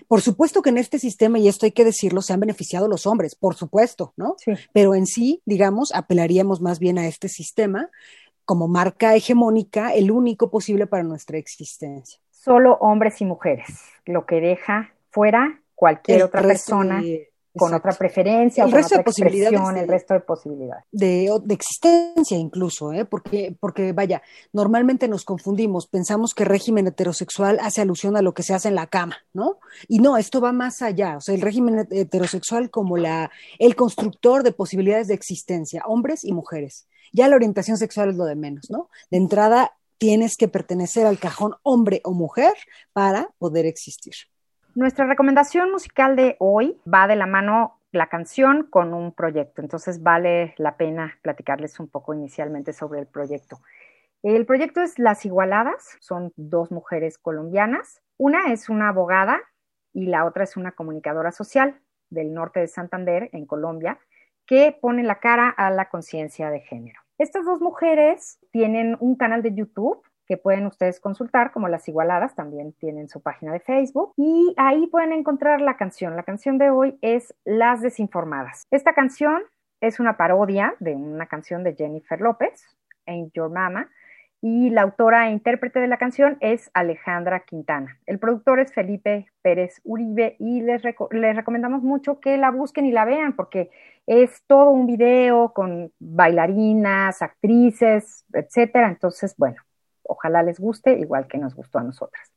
Por 0.07 0.21
supuesto 0.21 0.61
que 0.61 0.69
en 0.69 0.77
este 0.77 0.97
sistema, 0.99 1.39
y 1.39 1.47
esto 1.47 1.65
hay 1.65 1.73
que 1.73 1.83
decirlo, 1.83 2.21
se 2.21 2.33
han 2.33 2.39
beneficiado 2.39 2.87
los 2.87 3.05
hombres, 3.05 3.35
por 3.35 3.55
supuesto, 3.55 4.13
¿no? 4.15 4.35
Sí. 4.37 4.53
Pero 4.71 4.95
en 4.95 5.05
sí, 5.05 5.41
digamos, 5.45 5.91
apelaríamos 5.93 6.61
más 6.61 6.79
bien 6.79 6.97
a 6.97 7.07
este 7.07 7.27
sistema 7.27 7.89
como 8.45 8.69
marca 8.69 9.13
hegemónica, 9.13 9.93
el 9.93 10.09
único 10.09 10.49
posible 10.49 10.87
para 10.87 11.03
nuestra 11.03 11.37
existencia 11.37 12.21
solo 12.43 12.77
hombres 12.81 13.21
y 13.21 13.25
mujeres, 13.25 13.67
lo 14.05 14.25
que 14.25 14.39
deja 14.41 14.93
fuera 15.09 15.61
cualquier 15.75 16.23
otra 16.23 16.41
persona. 16.41 17.01
con 17.55 17.73
otra 17.73 17.91
preferencia, 17.93 18.65
el 18.65 18.69
con 18.69 18.77
resto 18.77 18.93
otra 18.93 18.97
de 18.99 19.03
posibilidades 19.03 19.59
el 19.77 19.87
resto 19.87 20.13
de 20.13 20.19
posibilidades. 20.19 20.83
De, 20.91 21.27
de 21.43 21.53
existencia 21.55 22.37
incluso, 22.37 22.93
¿eh? 22.93 23.03
porque, 23.03 23.55
porque 23.59 23.93
vaya, 23.93 24.21
normalmente 24.53 25.07
nos 25.07 25.25
confundimos, 25.25 25.87
pensamos 25.87 26.35
que 26.35 26.45
régimen 26.45 26.85
heterosexual 26.85 27.57
hace 27.59 27.81
alusión 27.81 28.15
a 28.15 28.21
lo 28.21 28.35
que 28.35 28.43
se 28.43 28.53
hace 28.53 28.67
en 28.67 28.75
la 28.75 28.85
cama, 28.85 29.17
¿no? 29.33 29.57
Y 29.87 29.97
no, 29.97 30.17
esto 30.17 30.39
va 30.39 30.51
más 30.51 30.83
allá, 30.83 31.17
o 31.17 31.21
sea, 31.21 31.33
el 31.33 31.41
régimen 31.41 31.87
heterosexual 31.89 32.69
como 32.69 32.95
la, 32.95 33.31
el 33.57 33.75
constructor 33.75 34.43
de 34.43 34.51
posibilidades 34.51 35.07
de 35.07 35.15
existencia, 35.15 35.81
hombres 35.87 36.23
y 36.23 36.33
mujeres. 36.33 36.87
Ya 37.11 37.27
la 37.27 37.37
orientación 37.37 37.77
sexual 37.77 38.09
es 38.09 38.17
lo 38.17 38.25
de 38.25 38.35
menos, 38.35 38.69
¿no? 38.69 38.89
De 39.09 39.17
entrada, 39.17 39.76
tienes 39.97 40.37
que 40.37 40.47
pertenecer 40.47 41.05
al 41.05 41.19
cajón 41.19 41.55
hombre 41.63 42.01
o 42.03 42.13
mujer 42.13 42.53
para 42.93 43.29
poder 43.37 43.65
existir. 43.65 44.13
Nuestra 44.75 45.07
recomendación 45.07 45.71
musical 45.71 46.15
de 46.15 46.35
hoy 46.39 46.79
va 46.91 47.07
de 47.07 47.15
la 47.15 47.25
mano 47.25 47.79
la 47.91 48.07
canción 48.07 48.67
con 48.69 48.93
un 48.93 49.13
proyecto, 49.13 49.61
entonces 49.61 50.03
vale 50.03 50.53
la 50.57 50.77
pena 50.77 51.17
platicarles 51.21 51.79
un 51.79 51.87
poco 51.87 52.13
inicialmente 52.13 52.73
sobre 52.73 52.99
el 52.99 53.07
proyecto. 53.07 53.59
El 54.23 54.45
proyecto 54.45 54.81
es 54.81 54.99
Las 54.99 55.25
Igualadas, 55.25 55.97
son 55.99 56.33
dos 56.35 56.71
mujeres 56.71 57.17
colombianas. 57.17 58.01
Una 58.17 58.51
es 58.51 58.69
una 58.69 58.89
abogada 58.89 59.39
y 59.93 60.07
la 60.07 60.25
otra 60.25 60.43
es 60.43 60.57
una 60.57 60.73
comunicadora 60.73 61.31
social 61.31 61.79
del 62.09 62.33
norte 62.33 62.59
de 62.59 62.67
Santander, 62.67 63.29
en 63.31 63.45
Colombia, 63.45 63.99
que 64.45 64.77
pone 64.79 65.03
la 65.03 65.19
cara 65.19 65.49
a 65.49 65.71
la 65.71 65.89
conciencia 65.89 66.49
de 66.49 66.61
género. 66.61 66.99
Estas 67.17 67.45
dos 67.45 67.61
mujeres 67.61 68.37
tienen 68.51 68.95
un 68.99 69.15
canal 69.15 69.41
de 69.41 69.53
YouTube 69.53 70.03
que 70.27 70.37
pueden 70.37 70.67
ustedes 70.67 70.99
consultar, 70.99 71.51
como 71.51 71.67
Las 71.67 71.87
Igualadas, 71.87 72.35
también 72.35 72.73
tienen 72.73 73.09
su 73.09 73.21
página 73.21 73.53
de 73.53 73.59
Facebook 73.59 74.13
y 74.17 74.53
ahí 74.57 74.85
pueden 74.87 75.13
encontrar 75.13 75.61
la 75.61 75.77
canción. 75.77 76.15
La 76.15 76.23
canción 76.23 76.59
de 76.59 76.69
hoy 76.69 76.99
es 77.01 77.33
Las 77.43 77.81
Desinformadas. 77.81 78.67
Esta 78.69 78.93
canción 78.93 79.41
es 79.81 79.99
una 79.99 80.15
parodia 80.15 80.75
de 80.79 80.95
una 80.95 81.25
canción 81.25 81.63
de 81.63 81.75
Jennifer 81.75 82.21
López, 82.21 82.77
Ain't 83.07 83.33
Your 83.33 83.49
Mama, 83.49 83.89
y 84.41 84.69
la 84.69 84.83
autora 84.83 85.27
e 85.27 85.31
intérprete 85.31 85.79
de 85.79 85.87
la 85.87 85.97
canción 85.97 86.37
es 86.41 86.69
Alejandra 86.73 87.41
Quintana. 87.41 87.99
El 88.05 88.19
productor 88.19 88.59
es 88.59 88.71
Felipe 88.71 89.27
Pérez 89.41 89.81
Uribe 89.83 90.35
y 90.39 90.61
les, 90.61 90.83
les, 90.83 91.35
recomendamos 91.35 91.81
mucho 91.81 92.19
que 92.19 92.37
la 92.37 92.51
busquen 92.51 92.85
y 92.85 92.91
la 92.91 93.05
vean 93.05 93.35
porque 93.35 93.71
es 94.05 94.43
todo 94.47 94.69
un 94.69 94.85
video 94.85 95.53
con 95.53 95.91
bailarinas, 95.99 97.21
actrices, 97.21 98.25
etcétera. 98.31 98.89
Entonces, 98.89 99.33
bueno, 99.37 99.57
ojalá 100.03 100.43
les 100.43 100.59
guste 100.59 100.97
igual 100.99 101.27
que 101.27 101.37
nos 101.37 101.55
gustó 101.55 101.79
a 101.79 101.83
nosotras. 101.83 102.29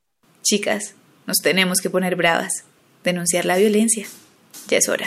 Chicas, 0.43 0.97
nos 1.27 1.37
tenemos 1.39 1.81
que 1.81 1.91
poner 1.91 2.17
bravas, 2.17 2.65
denunciar 3.05 3.45
la 3.45 3.57
violencia. 3.57 4.07
Ya 4.69 4.79
es 4.79 4.89
hora. 4.89 5.07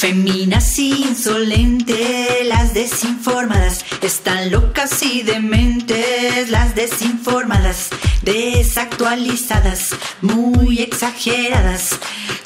Feminas 0.00 0.78
insolentes, 0.78 2.46
las 2.46 2.72
desinformadas, 2.72 3.84
están 4.00 4.50
locas 4.50 5.02
y 5.02 5.20
dementes, 5.20 6.48
las 6.48 6.74
desinformadas, 6.74 7.90
desactualizadas, 8.22 9.90
muy 10.22 10.78
exageradas, 10.78 11.98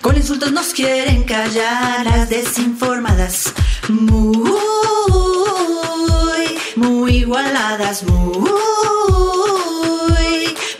con 0.03 0.17
insultos 0.17 0.51
nos 0.51 0.73
quieren 0.73 1.23
callar, 1.23 2.05
las 2.05 2.29
desinformadas, 2.29 3.53
muy, 3.89 4.51
muy 6.75 7.19
igualadas, 7.19 8.03
muy, 8.03 8.51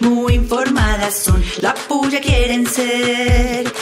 muy 0.01 0.35
informadas 0.35 1.23
son, 1.23 1.41
la 1.61 1.73
puya 1.73 2.21
quieren 2.21 2.67
ser 2.67 3.73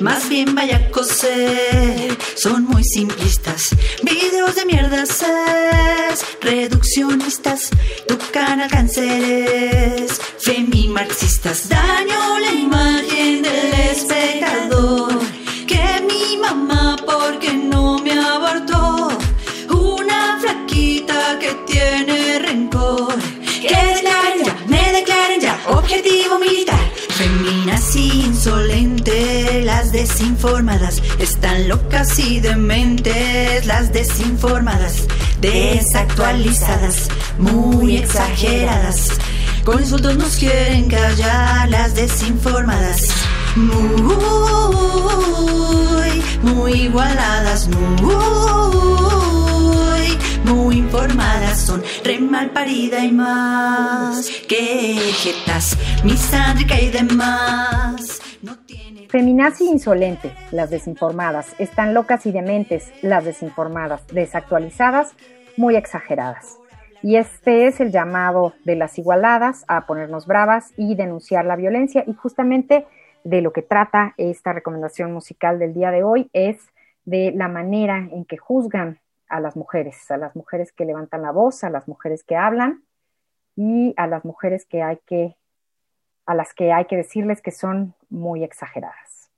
más 0.00 0.28
bien 0.28 0.54
vaya 0.54 0.76
a 0.76 0.90
coser, 0.90 2.16
son 2.36 2.64
muy 2.64 2.82
simplistas, 2.84 3.68
videos 4.02 4.54
de 4.54 4.64
mierdas 4.64 5.22
es, 5.22 6.24
reduccionistas, 6.40 7.70
tu 8.06 8.16
canal 8.32 8.70
cánceres, 8.70 10.20
femi-marxistas, 10.38 11.68
daño 11.68 12.38
la 12.38 12.52
imagen 12.52 13.42
del 13.42 13.74
espectador, 13.90 15.20
desinformadas, 29.98 31.02
están 31.18 31.68
locas 31.68 32.16
y 32.20 32.38
dementes, 32.38 33.66
las 33.66 33.92
desinformadas, 33.92 35.08
desactualizadas, 35.40 37.08
muy 37.36 37.96
exageradas, 37.96 39.18
con 39.64 39.80
insultos 39.80 40.16
nos 40.16 40.36
quieren 40.36 40.88
callar, 40.88 41.68
las 41.68 41.96
desinformadas, 41.96 43.00
muy, 43.56 44.12
muy 46.42 46.72
igualadas, 46.74 47.66
muy, 47.66 48.16
muy 50.44 50.76
informadas 50.76 51.60
son, 51.60 51.82
re 52.04 52.20
mal 52.20 52.52
parida 52.52 53.04
y 53.04 53.10
más, 53.10 54.28
que 54.46 55.12
jetas, 55.22 55.76
misántrica 56.04 56.80
y 56.80 56.90
demás. 56.90 58.20
No. 58.42 58.56
Feminazi 59.08 59.64
insolente, 59.64 60.32
las 60.52 60.68
desinformadas, 60.68 61.58
están 61.58 61.94
locas 61.94 62.26
y 62.26 62.32
dementes, 62.32 62.92
las 63.02 63.24
desinformadas, 63.24 64.06
desactualizadas, 64.08 65.14
muy 65.56 65.76
exageradas. 65.76 66.58
Y 67.02 67.16
este 67.16 67.66
es 67.66 67.80
el 67.80 67.90
llamado 67.90 68.52
de 68.64 68.76
las 68.76 68.98
igualadas 68.98 69.64
a 69.66 69.86
ponernos 69.86 70.26
bravas 70.26 70.74
y 70.76 70.94
denunciar 70.94 71.46
la 71.46 71.56
violencia. 71.56 72.04
Y 72.06 72.12
justamente 72.12 72.86
de 73.24 73.40
lo 73.40 73.54
que 73.54 73.62
trata 73.62 74.12
esta 74.18 74.52
recomendación 74.52 75.10
musical 75.10 75.58
del 75.58 75.72
día 75.72 75.90
de 75.90 76.02
hoy 76.02 76.28
es 76.34 76.58
de 77.06 77.32
la 77.34 77.48
manera 77.48 78.06
en 78.12 78.26
que 78.26 78.36
juzgan 78.36 79.00
a 79.30 79.40
las 79.40 79.56
mujeres, 79.56 80.10
a 80.10 80.18
las 80.18 80.36
mujeres 80.36 80.70
que 80.72 80.84
levantan 80.84 81.22
la 81.22 81.30
voz, 81.30 81.64
a 81.64 81.70
las 81.70 81.88
mujeres 81.88 82.24
que 82.24 82.36
hablan 82.36 82.82
y 83.56 83.94
a 83.96 84.06
las 84.06 84.26
mujeres 84.26 84.66
que 84.66 84.82
hay 84.82 84.98
que, 85.06 85.36
a 86.28 86.34
las 86.34 86.52
que 86.52 86.72
hay 86.72 86.84
que 86.84 86.96
decirles 86.96 87.40
que 87.40 87.50
son 87.50 87.94
muy 88.10 88.44
exageradas. 88.44 89.30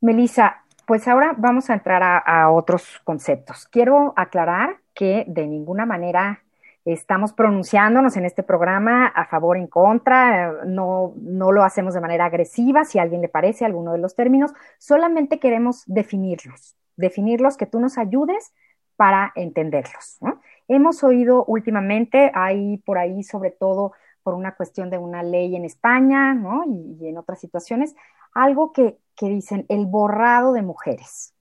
Melissa, 0.00 0.64
pues 0.86 1.06
ahora 1.06 1.34
vamos 1.38 1.70
a 1.70 1.74
entrar 1.74 2.02
a, 2.02 2.50
otros 2.50 3.00
conceptos. 3.04 3.68
Quiero 3.68 4.12
aclarar 4.16 4.78
que 4.92 5.24
de 5.28 5.46
ninguna 5.46 5.86
manera 5.86 6.42
estamos 6.84 7.32
pronunciándonos 7.32 8.16
en 8.16 8.24
este 8.24 8.42
programa 8.42 9.06
a 9.06 9.26
favor 9.26 9.56
o 9.56 9.60
en 9.60 9.68
contra, 9.68 10.64
no, 10.64 11.12
no 11.16 11.52
lo 11.52 11.62
hacemos 11.62 11.94
de 11.94 12.00
manera 12.00 12.24
agresiva, 12.24 12.84
si 12.84 12.98
a 12.98 13.02
alguien 13.02 13.20
le 13.20 13.28
parece 13.28 13.64
alguno 13.64 13.92
de 13.92 13.98
los 13.98 14.16
términos, 14.16 14.52
solamente 14.78 15.38
queremos 15.38 15.84
definirlos, 15.86 16.74
definirlos, 16.96 17.56
que 17.56 17.66
tú 17.66 17.78
nos 17.78 17.98
ayudes 17.98 18.52
para 18.96 19.30
entenderlos. 19.36 20.18
Hemos 20.66 21.04
oído 21.04 21.44
últimamente, 21.44 22.32
hay 22.34 22.78
por 22.78 22.98
ahí 22.98 23.22
sobre 23.22 23.52
todo 23.52 23.92
por 24.30 24.38
una 24.38 24.54
cuestión 24.54 24.90
de 24.90 24.96
una 24.96 25.24
ley 25.24 25.56
en 25.56 25.64
España 25.64 26.34
¿no? 26.34 26.62
y, 26.64 26.98
y 27.00 27.08
en 27.08 27.18
otras 27.18 27.40
situaciones, 27.40 27.96
algo 28.32 28.70
que, 28.70 28.96
que 29.16 29.28
dicen 29.28 29.66
el 29.68 29.86
borrado 29.86 30.52
de 30.52 30.62
mujeres. 30.62 31.34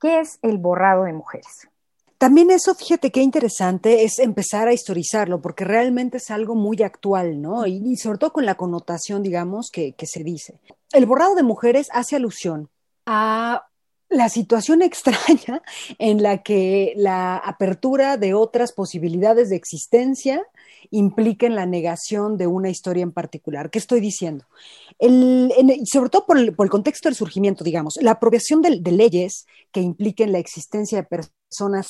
¿Qué 0.00 0.20
es 0.20 0.38
el 0.40 0.56
borrado 0.56 1.04
de 1.04 1.12
mujeres? 1.12 1.68
También 2.16 2.50
eso, 2.50 2.74
fíjate 2.74 3.10
qué 3.10 3.20
interesante 3.20 4.04
es 4.04 4.18
empezar 4.18 4.66
a 4.66 4.72
historizarlo, 4.72 5.42
porque 5.42 5.66
realmente 5.66 6.16
es 6.16 6.30
algo 6.30 6.54
muy 6.54 6.82
actual, 6.82 7.42
¿no? 7.42 7.66
Y, 7.66 7.82
y 7.84 7.96
sobre 7.96 8.16
todo 8.16 8.32
con 8.32 8.46
la 8.46 8.54
connotación, 8.54 9.22
digamos, 9.22 9.68
que, 9.70 9.92
que, 9.92 10.06
se 10.06 10.24
dice. 10.24 10.58
El 10.92 11.04
borrado 11.04 11.34
de 11.34 11.42
mujeres 11.42 11.88
hace 11.92 12.16
alusión 12.16 12.70
a 13.04 13.66
la 14.12 14.28
situación 14.28 14.82
extraña 14.82 15.62
en 15.98 16.22
la 16.22 16.42
que 16.42 16.92
la 16.96 17.36
apertura 17.36 18.16
de 18.16 18.34
otras 18.34 18.72
posibilidades 18.72 19.50
de 19.50 19.56
existencia 19.56 20.42
impliquen 20.90 21.54
la 21.54 21.66
negación 21.66 22.36
de 22.36 22.46
una 22.46 22.68
historia 22.70 23.02
en 23.02 23.12
particular. 23.12 23.70
¿Qué 23.70 23.78
estoy 23.78 24.00
diciendo? 24.00 24.44
El, 24.98 25.52
en, 25.56 25.86
sobre 25.86 26.10
todo 26.10 26.26
por 26.26 26.38
el, 26.38 26.54
por 26.54 26.66
el, 26.66 26.70
contexto 26.70 27.08
del 27.08 27.16
surgimiento, 27.16 27.64
digamos, 27.64 27.98
la 28.00 28.12
apropiación 28.12 28.60
de, 28.62 28.78
de, 28.80 28.92
leyes 28.92 29.46
que 29.72 29.80
impliquen 29.80 30.32
la 30.32 30.38
existencia 30.38 30.98
de 30.98 31.04
personas 31.04 31.41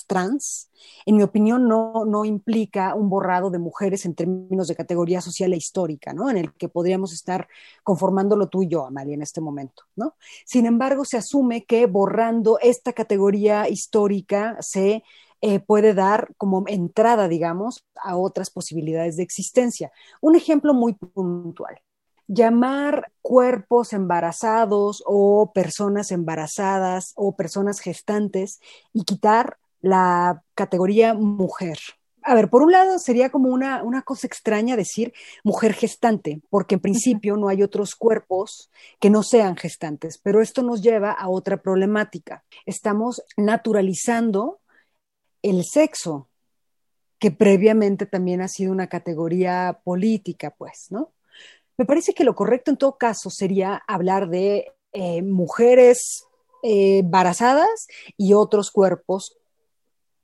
trans, 0.06 0.70
en 1.06 1.16
mi 1.16 1.22
opinión, 1.22 1.68
no, 1.68 2.04
no 2.04 2.24
implica 2.24 2.94
un 2.94 3.08
borrado 3.08 3.50
de 3.50 3.58
mujeres 3.58 4.04
en 4.04 4.14
términos 4.14 4.68
de 4.68 4.76
categoría 4.76 5.20
social 5.20 5.52
e 5.52 5.56
histórica, 5.56 6.12
¿no? 6.12 6.30
En 6.30 6.36
el 6.36 6.52
que 6.54 6.68
podríamos 6.68 7.12
estar 7.12 7.48
conformándolo 7.82 8.48
tú 8.48 8.62
y 8.62 8.68
yo, 8.68 8.86
Amalia, 8.86 9.14
en 9.14 9.22
este 9.22 9.40
momento, 9.40 9.84
¿no? 9.96 10.16
Sin 10.44 10.66
embargo, 10.66 11.04
se 11.04 11.16
asume 11.16 11.64
que 11.64 11.86
borrando 11.86 12.58
esta 12.60 12.92
categoría 12.92 13.68
histórica 13.68 14.56
se 14.60 15.02
eh, 15.40 15.58
puede 15.58 15.92
dar 15.92 16.34
como 16.36 16.64
entrada, 16.68 17.26
digamos, 17.28 17.84
a 17.96 18.16
otras 18.16 18.50
posibilidades 18.50 19.16
de 19.16 19.24
existencia. 19.24 19.90
Un 20.20 20.36
ejemplo 20.36 20.72
muy 20.72 20.94
puntual. 20.94 21.80
Llamar 22.26 23.12
cuerpos 23.20 23.92
embarazados 23.92 25.02
o 25.06 25.52
personas 25.52 26.10
embarazadas 26.10 27.12
o 27.16 27.36
personas 27.36 27.80
gestantes 27.80 28.60
y 28.92 29.04
quitar 29.04 29.58
la 29.80 30.42
categoría 30.54 31.14
mujer. 31.14 31.78
A 32.24 32.34
ver, 32.36 32.48
por 32.48 32.62
un 32.62 32.70
lado 32.70 32.98
sería 33.00 33.30
como 33.30 33.48
una, 33.48 33.82
una, 33.82 34.02
cosa 34.02 34.28
extraña 34.28 34.76
decir 34.76 35.12
mujer 35.42 35.72
gestante, 35.72 36.40
porque 36.50 36.76
en 36.76 36.80
principio 36.80 37.36
no 37.36 37.48
hay 37.48 37.64
otros 37.64 37.96
cuerpos 37.96 38.70
que 39.00 39.10
no 39.10 39.24
sean 39.24 39.56
gestantes, 39.56 40.18
pero 40.22 40.40
esto 40.40 40.62
nos 40.62 40.82
lleva 40.82 41.10
a 41.10 41.28
otra 41.28 41.60
problemática. 41.60 42.44
Estamos 42.64 43.22
naturalizando 43.36 44.60
el 45.42 45.64
sexo, 45.64 46.28
que 47.18 47.32
previamente 47.32 48.06
también 48.06 48.40
ha 48.40 48.48
sido 48.48 48.72
una 48.72 48.88
categoría 48.88 49.80
política, 49.84 50.54
pues, 50.56 50.86
¿no? 50.90 51.12
Me 51.76 51.84
parece 51.84 52.14
que 52.14 52.24
lo 52.24 52.34
correcto 52.34 52.70
en 52.70 52.76
todo 52.76 52.96
caso 52.96 53.30
sería 53.30 53.82
hablar 53.86 54.28
de 54.28 54.72
eh, 54.92 55.22
mujeres 55.22 56.26
eh, 56.62 56.98
embarazadas 56.98 57.86
y 58.16 58.34
otros 58.34 58.70
cuerpos 58.70 59.38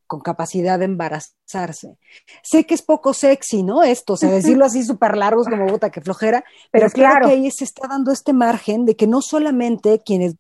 con 0.06 0.20
capacidad 0.20 0.78
de 0.78 0.86
embarazarse. 0.86 1.98
Sé 2.42 2.64
que 2.64 2.74
es 2.74 2.82
poco 2.82 3.12
sexy, 3.12 3.62
¿no? 3.62 3.82
Esto, 3.82 4.14
o 4.14 4.16
sea, 4.16 4.30
decirlo 4.30 4.64
así 4.64 4.82
súper 4.82 5.16
largos 5.16 5.46
como 5.46 5.66
bota 5.66 5.90
que 5.90 6.00
flojera, 6.00 6.44
pero, 6.70 6.88
claro 6.90 7.26
que 7.26 7.34
ahí 7.34 7.50
se 7.50 7.64
está 7.64 7.86
dando 7.86 8.10
este 8.10 8.32
margen 8.32 8.86
de 8.86 8.96
que 8.96 9.06
no 9.06 9.20
solamente 9.20 10.00
quienes 10.04 10.34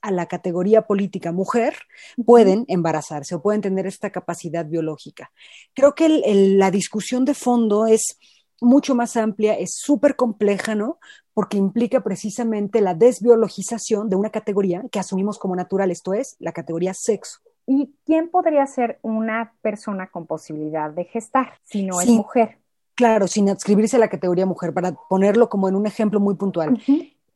a 0.00 0.10
la 0.10 0.26
categoría 0.26 0.86
política 0.86 1.32
mujer 1.32 1.76
pueden 2.24 2.64
embarazarse 2.68 3.34
o 3.34 3.42
pueden 3.42 3.60
tener 3.60 3.86
esta 3.86 4.10
capacidad 4.10 4.66
biológica. 4.66 5.30
Creo 5.74 5.94
que 5.94 6.08
la 6.56 6.70
discusión 6.70 7.24
de 7.24 7.34
fondo 7.34 7.86
es 7.86 8.18
mucho 8.62 8.94
más 8.94 9.16
amplia, 9.16 9.54
es 9.54 9.74
súper 9.74 10.16
compleja, 10.16 10.74
¿no? 10.74 10.98
Porque 11.34 11.56
implica 11.56 12.02
precisamente 12.02 12.80
la 12.80 12.94
desbiologización 12.94 14.08
de 14.08 14.16
una 14.16 14.30
categoría 14.30 14.82
que 14.90 14.98
asumimos 14.98 15.38
como 15.38 15.56
natural, 15.56 15.90
esto 15.90 16.14
es, 16.14 16.36
la 16.38 16.52
categoría 16.52 16.94
sexo. 16.94 17.40
¿Y 17.66 17.94
quién 18.04 18.28
podría 18.28 18.66
ser 18.66 18.98
una 19.02 19.54
persona 19.62 20.10
con 20.10 20.26
posibilidad 20.26 20.90
de 20.90 21.04
gestar 21.04 21.54
si 21.62 21.84
no 21.84 22.00
es 22.00 22.08
mujer? 22.08 22.58
Claro, 22.94 23.26
sin 23.26 23.48
adscribirse 23.48 23.96
a 23.96 24.00
la 24.00 24.08
categoría 24.08 24.46
mujer, 24.46 24.74
para 24.74 24.92
ponerlo 24.92 25.48
como 25.48 25.68
en 25.68 25.76
un 25.76 25.86
ejemplo 25.86 26.20
muy 26.20 26.34
puntual. 26.34 26.80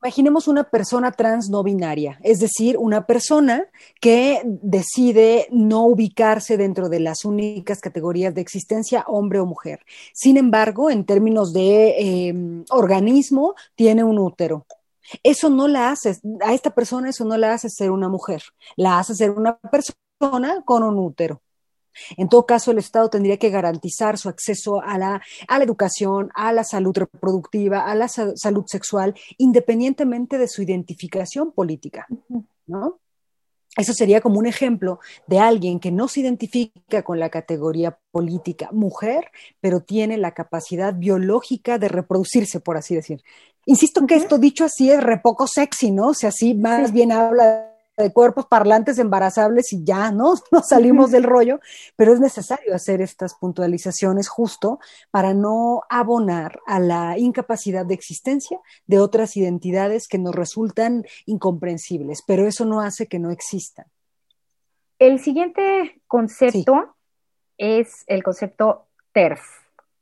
Imaginemos 0.02 0.46
una 0.46 0.64
persona 0.64 1.10
trans 1.10 1.48
no 1.48 1.62
binaria, 1.62 2.18
es 2.22 2.38
decir, 2.38 2.76
una 2.78 3.06
persona 3.06 3.66
que 4.00 4.42
decide 4.44 5.48
no 5.50 5.86
ubicarse 5.86 6.56
dentro 6.56 6.88
de 6.88 7.00
las 7.00 7.24
únicas 7.24 7.80
categorías 7.80 8.34
de 8.34 8.42
existencia, 8.42 9.04
hombre 9.08 9.40
o 9.40 9.46
mujer. 9.46 9.80
Sin 10.12 10.36
embargo, 10.36 10.90
en 10.90 11.06
términos 11.06 11.52
de 11.52 12.28
em, 12.28 12.64
organismo, 12.70 13.54
tiene 13.74 14.04
un 14.04 14.18
útero. 14.18 14.66
Eso 15.22 15.48
no 15.50 15.66
la 15.66 15.90
hace, 15.90 16.16
a 16.44 16.52
esta 16.52 16.70
persona 16.70 17.08
eso 17.08 17.24
no 17.24 17.36
la 17.36 17.54
hace 17.54 17.70
ser 17.70 17.90
una 17.90 18.08
mujer, 18.08 18.42
la 18.76 18.98
hace 18.98 19.14
ser 19.14 19.30
una 19.30 19.58
persona 19.58 20.62
con 20.64 20.82
un 20.82 20.98
útero. 20.98 21.40
En 22.16 22.28
todo 22.28 22.46
caso, 22.46 22.70
el 22.70 22.78
Estado 22.78 23.10
tendría 23.10 23.38
que 23.38 23.50
garantizar 23.50 24.18
su 24.18 24.28
acceso 24.28 24.80
a 24.82 24.98
la, 24.98 25.22
a 25.48 25.58
la 25.58 25.64
educación, 25.64 26.30
a 26.34 26.52
la 26.52 26.64
salud 26.64 26.96
reproductiva, 26.96 27.86
a 27.86 27.94
la 27.94 28.08
salud 28.08 28.64
sexual, 28.66 29.14
independientemente 29.38 30.38
de 30.38 30.48
su 30.48 30.62
identificación 30.62 31.52
política, 31.52 32.06
¿no? 32.66 33.00
Eso 33.76 33.92
sería 33.92 34.22
como 34.22 34.38
un 34.38 34.46
ejemplo 34.46 35.00
de 35.26 35.38
alguien 35.38 35.80
que 35.80 35.92
no 35.92 36.08
se 36.08 36.20
identifica 36.20 37.02
con 37.02 37.20
la 37.20 37.28
categoría 37.28 37.98
política 38.10 38.70
mujer, 38.72 39.30
pero 39.60 39.80
tiene 39.80 40.16
la 40.16 40.32
capacidad 40.32 40.94
biológica 40.94 41.78
de 41.78 41.88
reproducirse, 41.88 42.60
por 42.60 42.78
así 42.78 42.94
decir. 42.94 43.22
Insisto 43.66 44.06
que 44.06 44.14
esto 44.14 44.38
dicho 44.38 44.64
así 44.64 44.90
es 44.90 45.02
re 45.02 45.18
poco 45.18 45.46
sexy, 45.46 45.90
¿no? 45.90 46.08
O 46.08 46.14
sea, 46.14 46.30
así 46.30 46.54
más 46.54 46.92
bien 46.92 47.12
habla 47.12 47.75
de 47.96 48.12
cuerpos 48.12 48.46
parlantes 48.46 48.98
embarazables 48.98 49.72
y 49.72 49.84
ya, 49.84 50.10
¿no? 50.10 50.34
No 50.52 50.62
salimos 50.62 51.10
del 51.10 51.24
rollo, 51.24 51.60
pero 51.96 52.12
es 52.12 52.20
necesario 52.20 52.74
hacer 52.74 53.00
estas 53.00 53.34
puntualizaciones 53.34 54.28
justo 54.28 54.78
para 55.10 55.34
no 55.34 55.82
abonar 55.88 56.60
a 56.66 56.78
la 56.80 57.18
incapacidad 57.18 57.84
de 57.86 57.94
existencia 57.94 58.60
de 58.86 58.98
otras 58.98 59.36
identidades 59.36 60.08
que 60.08 60.18
nos 60.18 60.34
resultan 60.34 61.04
incomprensibles, 61.26 62.22
pero 62.26 62.46
eso 62.46 62.64
no 62.64 62.80
hace 62.80 63.06
que 63.06 63.18
no 63.18 63.30
existan. 63.30 63.86
El 64.98 65.20
siguiente 65.20 66.00
concepto 66.06 66.96
es 67.58 68.04
el 68.06 68.22
concepto 68.22 68.86
TERF, 69.12 69.42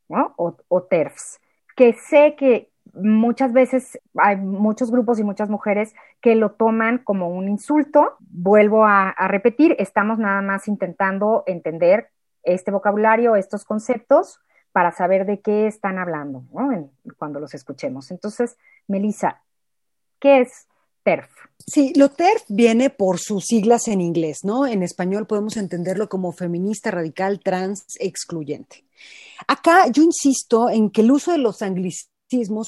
¿no? 0.09 0.35
O, 0.37 0.57
o 0.68 0.83
TERFs, 0.83 1.40
que 1.77 1.95
sé 1.95 2.37
que 2.38 2.71
muchas 2.94 3.52
veces 3.52 3.98
hay 4.16 4.37
muchos 4.37 4.90
grupos 4.90 5.18
y 5.18 5.24
muchas 5.24 5.48
mujeres 5.48 5.94
que 6.20 6.35
lo 6.35 6.52
toman 6.52 6.98
como 6.98 7.28
un 7.28 7.48
insulto. 7.48 8.16
Vuelvo 8.20 8.85
a, 8.85 9.14
repetir, 9.28 9.76
estamos 9.78 10.18
nada 10.18 10.42
más 10.42 10.68
intentando 10.68 11.44
entender 11.46 12.09
este 12.42 12.70
vocabulario, 12.70 13.37
estos 13.37 13.64
conceptos, 13.64 14.40
para 14.72 14.92
saber 14.92 15.24
de 15.24 15.40
qué 15.40 15.66
están 15.66 15.98
hablando 15.98 16.44
cuando 17.16 17.40
los 17.40 17.54
escuchemos. 17.54 18.11
Entonces, 18.11 18.57
Melissa, 18.88 19.42
¿qué 20.18 20.40
es 20.40 20.66
TERF? 21.04 21.30
Sí, 21.59 21.92
lo 21.94 22.11
TERF 22.11 22.42
viene 22.48 22.90
por 22.90 23.18
sus 23.18 23.44
siglas 23.44 23.88
en 23.88 24.00
inglés, 24.00 24.40
¿no? 24.42 24.66
En 24.66 24.83
español 24.83 25.26
podemos 25.26 25.57
entenderlo 25.57 26.09
como 26.09 26.33
feminista 26.33 26.90
radical 26.90 27.40
trans 27.40 27.85
excluyente. 28.00 28.85
Acá 29.46 29.87
yo 29.88 30.02
insisto 30.02 30.68
en 30.68 30.90
que 30.90 31.02
el 31.02 31.12
uso 31.12 31.33
de 31.33 31.38
los 31.38 31.62
anglicismos 31.62 32.13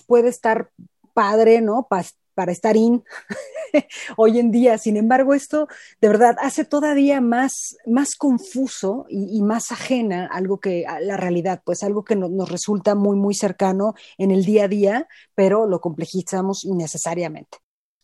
puede 0.02 0.28
estar 0.28 0.70
padre, 1.14 1.60
¿no? 1.60 1.88
para 2.36 2.52
estar 2.52 2.76
in 2.76 3.02
hoy 4.16 4.38
en 4.38 4.50
día. 4.50 4.78
Sin 4.78 4.96
embargo, 4.96 5.34
esto 5.34 5.68
de 6.00 6.08
verdad 6.08 6.36
hace 6.40 6.64
todavía 6.64 7.20
más, 7.20 7.76
más 7.86 8.14
confuso 8.14 9.06
y, 9.08 9.42
más 9.42 9.72
ajena 9.72 10.28
algo 10.30 10.60
que 10.60 10.84
la 11.00 11.16
realidad, 11.16 11.62
pues 11.64 11.82
algo 11.82 12.04
que 12.04 12.14
nos 12.14 12.50
resulta 12.50 12.94
muy, 12.94 13.16
muy 13.16 13.34
cercano 13.34 13.94
en 14.18 14.30
el 14.30 14.44
día 14.44 14.64
a 14.64 14.68
día, 14.68 15.08
pero 15.34 15.66
lo 15.66 15.80
complejizamos 15.80 16.64
innecesariamente. 16.64 17.58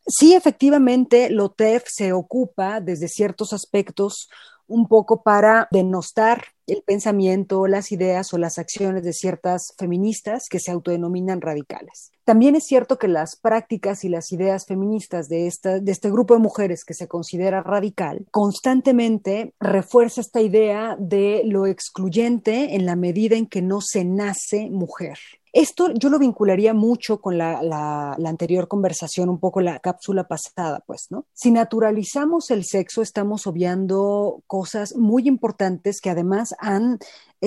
Sí, 0.07 0.35
efectivamente, 0.35 1.31
TEF 1.57 1.85
se 1.87 2.13
ocupa 2.13 2.81
desde 2.81 3.07
ciertos 3.07 3.53
aspectos 3.53 4.29
un 4.73 4.89
poco 4.89 5.23
para 5.23 5.69
denostar 5.71 6.45
el 6.67 6.83
pensamiento, 6.83 7.67
las 7.67 7.93
ideas 7.93 8.33
o 8.33 8.39
las 8.39 8.59
acciones 8.59 9.03
de 9.03 9.13
ciertas 9.13 9.75
feministas 9.79 10.49
que 10.49 10.61
se 10.61 10.71
autodenominan 10.71 11.41
radicales. 11.41 12.13
También 12.25 12.55
es 12.55 12.65
cierto 12.65 12.99
que 12.99 13.09
las 13.09 13.37
prácticas 13.37 14.05
y 14.05 14.09
las 14.09 14.33
ideas 14.33 14.65
feministas 14.67 15.29
de, 15.29 15.47
esta, 15.47 15.81
de 15.81 15.93
este 15.93 16.11
grupo 16.11 16.35
de 16.35 16.41
mujeres 16.41 16.85
que 16.85 16.95
se 16.95 17.09
considera 17.09 17.63
radical 17.63 18.27
constantemente 18.31 19.53
refuerza 19.61 20.21
esta 20.21 20.41
idea 20.41 20.97
de 20.99 21.43
lo 21.45 21.67
excluyente 21.67 22.75
en 22.75 22.87
la 22.87 22.97
medida 22.97 23.37
en 23.37 23.47
que 23.47 23.61
no 23.61 23.81
se 23.81 24.05
nace 24.05 24.71
mujer. 24.71 25.19
Esto 25.53 25.93
yo 25.93 26.09
lo 26.09 26.19
vincularía 26.19 26.73
mucho 26.73 27.21
con 27.21 27.37
la, 27.37 28.17
anterior 28.25 28.69
conversación, 28.69 29.29
un 29.29 29.39
poco 29.39 29.61
la 29.61 29.81
cápsula 29.81 30.27
pasada, 30.27 30.83
pues, 30.87 31.09
¿no? 31.11 31.27
Si 31.35 31.51
naturalizamos 31.51 32.51
el 32.51 32.65
sexo, 32.65 33.03
estamos 33.03 33.47
obviando 33.47 34.43
cosas 34.47 34.97
muy 34.97 35.29
importantes 35.29 36.01
que 36.01 36.11
además 36.11 36.55
han 36.59 36.99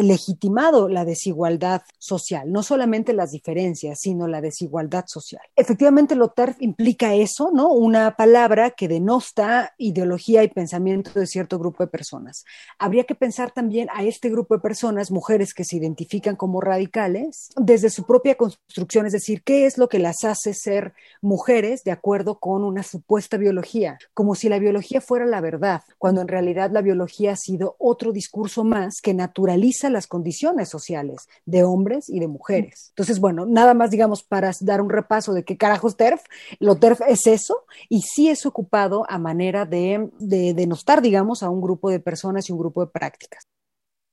legitimado 0.04 0.90
la 0.90 1.06
desigualdad 1.06 1.82
social, 1.98 2.52
no 2.52 2.64
solamente 2.64 3.14
las 3.14 3.32
diferencias, 3.32 4.00
sino 4.02 4.28
la 4.28 4.42
desigualdad 4.42 5.06
social. 5.08 5.42
Efectivamente, 5.56 6.16
lo 6.16 6.30
TERF 6.30 6.62
implica 6.62 7.14
eso, 7.14 7.52
¿no? 7.54 7.70
Una 7.72 8.16
palabra 8.16 8.72
que 8.72 8.88
denosta 8.88 9.74
ideología 9.78 10.44
y 10.44 10.50
pensamiento 10.50 11.12
de 11.20 11.28
cierto 11.28 11.58
grupo 11.58 11.84
de 11.84 11.88
personas. 11.88 12.44
Habría 12.78 13.06
que 13.06 13.16
pensar 13.16 13.52
también 13.52 13.88
a 13.94 14.04
este 14.04 14.30
grupo 14.30 14.56
de 14.56 14.62
personas, 14.62 15.12
mujeres 15.12 15.54
que 15.54 15.64
se 15.64 15.78
identifican 15.78 16.36
como 16.36 16.62
radicales, 16.62 17.50
desde 17.56 17.90
su 17.90 18.06
propia 18.06 18.36
construcción, 18.36 19.06
es 19.06 19.14
decir, 19.14 19.44
qué 19.44 19.66
es 19.66 19.78
lo 19.78 19.88
que 19.88 20.00
las 20.00 20.24
hace 20.24 20.54
ser 20.54 20.94
mujeres 21.22 21.84
de 21.84 21.92
acuerdo 21.92 22.40
con 22.40 22.64
una 22.64 22.84
supuesta 22.84 23.38
biología, 23.38 23.98
como 24.14 24.36
si 24.36 24.50
la 24.50 24.60
biología 24.60 25.02
fuera 25.02 25.26
la 25.26 25.42
verdad, 25.42 25.82
cuando 25.98 26.22
en 26.22 26.28
realidad 26.28 26.72
la 26.72 26.82
biología 26.82 27.34
ha 27.34 27.38
sido 27.38 27.76
otro 27.80 28.12
discurso 28.12 28.64
más 28.64 29.02
que 29.02 29.14
naturaliza 29.14 29.85
las 29.90 30.08
condiciones 30.08 30.70
sociales 30.70 31.28
de 31.46 31.64
hombres 31.64 32.10
y 32.10 32.20
de 32.20 32.28
mujeres. 32.28 32.88
Entonces, 32.90 33.20
bueno, 33.20 33.46
nada 33.46 33.74
más 33.74 33.92
digamos 33.92 34.24
para 34.24 34.52
dar 34.62 34.82
un 34.82 34.90
repaso 34.90 35.34
de 35.34 35.44
qué 35.44 35.58
carajos 35.58 35.98
TERF, 35.98 36.24
lo 36.60 36.76
TERF 36.76 37.02
es 37.08 37.28
eso 37.28 37.66
y 37.90 38.02
sí 38.02 38.30
es 38.30 38.46
ocupado 38.46 39.06
a 39.10 39.18
manera 39.18 39.66
de, 39.66 40.10
de 40.20 40.54
denostar, 40.54 41.02
digamos, 41.02 41.44
a 41.44 41.50
un 41.50 41.62
grupo 41.62 41.90
de 41.90 42.00
personas 42.00 42.50
y 42.50 42.52
un 42.52 42.60
grupo 42.60 42.86
de 42.86 42.92
prácticas. 42.92 43.48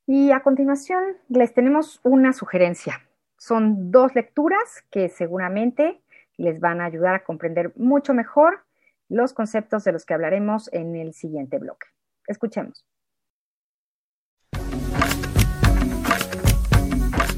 Y 0.07 0.31
a 0.33 0.43
continuación 0.43 1.17
les 1.29 1.55
tenemos 1.55 2.01
una 2.03 2.33
sugerencia. 2.33 3.01
Son 3.39 3.91
dos 3.91 4.15
lecturas 4.15 4.85
que 4.91 5.09
seguramente 5.09 6.03
les 6.37 6.61
van 6.61 6.81
a 6.81 6.87
ayudar 6.87 7.15
a 7.15 7.25
comprender 7.25 7.73
mucho 7.77 8.15
mejor 8.15 8.65
los 9.09 9.33
conceptos 9.33 9.85
de 9.85 9.93
los 9.93 10.05
que 10.05 10.15
hablaremos 10.15 10.73
en 10.73 10.97
el 10.97 11.13
siguiente 11.13 11.59
bloque. 11.59 11.87
Escuchemos. 12.27 12.85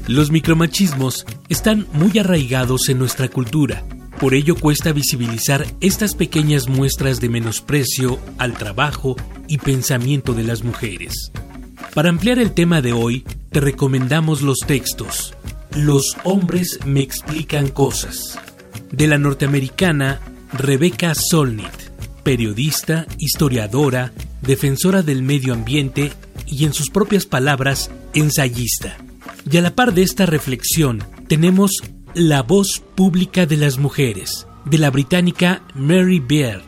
Los 0.07 0.29
micromachismos 0.29 1.25
están 1.49 1.87
muy 1.93 2.19
arraigados 2.19 2.89
en 2.89 2.99
nuestra 2.99 3.27
cultura. 3.27 3.83
Por 4.19 4.35
ello 4.35 4.55
cuesta 4.55 4.91
visibilizar 4.91 5.65
estas 5.81 6.13
pequeñas 6.13 6.69
muestras 6.69 7.19
de 7.19 7.29
menosprecio 7.29 8.19
al 8.37 8.53
trabajo 8.53 9.15
y 9.47 9.57
pensamiento 9.57 10.33
de 10.33 10.43
las 10.43 10.63
mujeres. 10.63 11.31
Para 11.95 12.09
ampliar 12.09 12.37
el 12.37 12.53
tema 12.53 12.81
de 12.81 12.93
hoy, 12.93 13.25
te 13.51 13.61
recomendamos 13.61 14.41
los 14.41 14.59
textos 14.59 15.33
Los 15.71 16.17
hombres 16.23 16.79
me 16.85 17.01
explican 17.01 17.69
cosas, 17.69 18.37
de 18.91 19.07
la 19.07 19.17
norteamericana 19.17 20.21
Rebecca 20.53 21.13
Solnit, 21.15 21.73
periodista, 22.23 23.07
historiadora, 23.17 24.13
defensora 24.41 25.01
del 25.01 25.23
medio 25.23 25.53
ambiente 25.53 26.13
y 26.45 26.65
en 26.65 26.73
sus 26.73 26.89
propias 26.91 27.25
palabras, 27.25 27.89
ensayista. 28.13 28.97
Y 29.49 29.57
a 29.57 29.61
la 29.61 29.75
par 29.75 29.93
de 29.93 30.01
esta 30.01 30.25
reflexión, 30.25 31.03
tenemos 31.27 31.71
La 32.15 32.41
voz 32.41 32.81
pública 32.95 33.45
de 33.45 33.57
las 33.57 33.77
mujeres, 33.77 34.47
de 34.65 34.77
la 34.77 34.89
británica 34.89 35.61
Mary 35.75 36.19
Beard, 36.19 36.63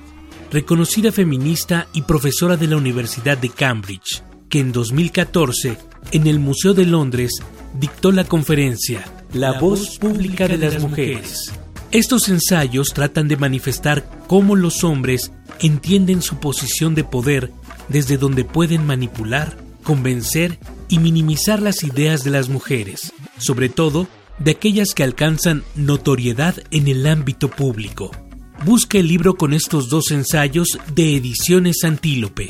reconocida 0.52 1.12
feminista 1.12 1.88
y 1.94 2.04
profesora 2.04 2.56
de 2.56 2.68
la 2.68 2.78
Universidad 2.78 3.38
de 3.38 3.50
Cambridge, 3.50 4.24
que 4.50 4.60
en 4.60 4.72
2014, 4.72 5.78
en 6.12 6.28
el 6.28 6.40
Museo 6.40 6.74
de 6.74 6.86
Londres, 6.86 7.32
dictó 7.80 8.12
la 8.12 8.26
conferencia 8.26 9.04
La, 9.34 9.60
voz 9.60 9.98
pública 9.98 10.48
de 10.48 10.58
las 10.58 10.82
mujeres. 10.82 11.52
Estos 11.92 12.30
ensayos 12.30 12.90
tratan 12.94 13.28
de 13.28 13.38
manifestar 13.38 14.08
cómo 14.28 14.56
los 14.56 14.84
hombres 14.84 15.32
entienden 15.62 16.22
su 16.22 16.40
posición 16.40 16.94
de 16.94 17.04
poder 17.04 17.52
desde 17.90 18.18
donde 18.18 18.44
pueden 18.44 18.86
manipular, 18.86 19.58
convencer 19.88 20.60
y 20.90 21.00
minimizar 21.00 21.62
las 21.62 21.82
ideas 21.82 22.26
de 22.26 22.30
las 22.30 22.50
mujeres, 22.50 23.14
sobre 23.38 23.70
todo 23.70 24.10
de 24.38 24.52
aquellas 24.52 24.94
que 24.94 25.02
alcanzan 25.02 25.64
notoriedad 25.78 26.56
en 26.72 26.90
el 26.90 27.08
ámbito 27.08 27.50
público. 27.50 28.12
Busca 28.66 28.98
el 28.98 29.08
libro 29.08 29.36
con 29.36 29.54
estos 29.54 29.88
dos 29.88 30.12
ensayos 30.12 30.78
de 30.94 31.16
Ediciones 31.16 31.86
Antílope. 31.86 32.50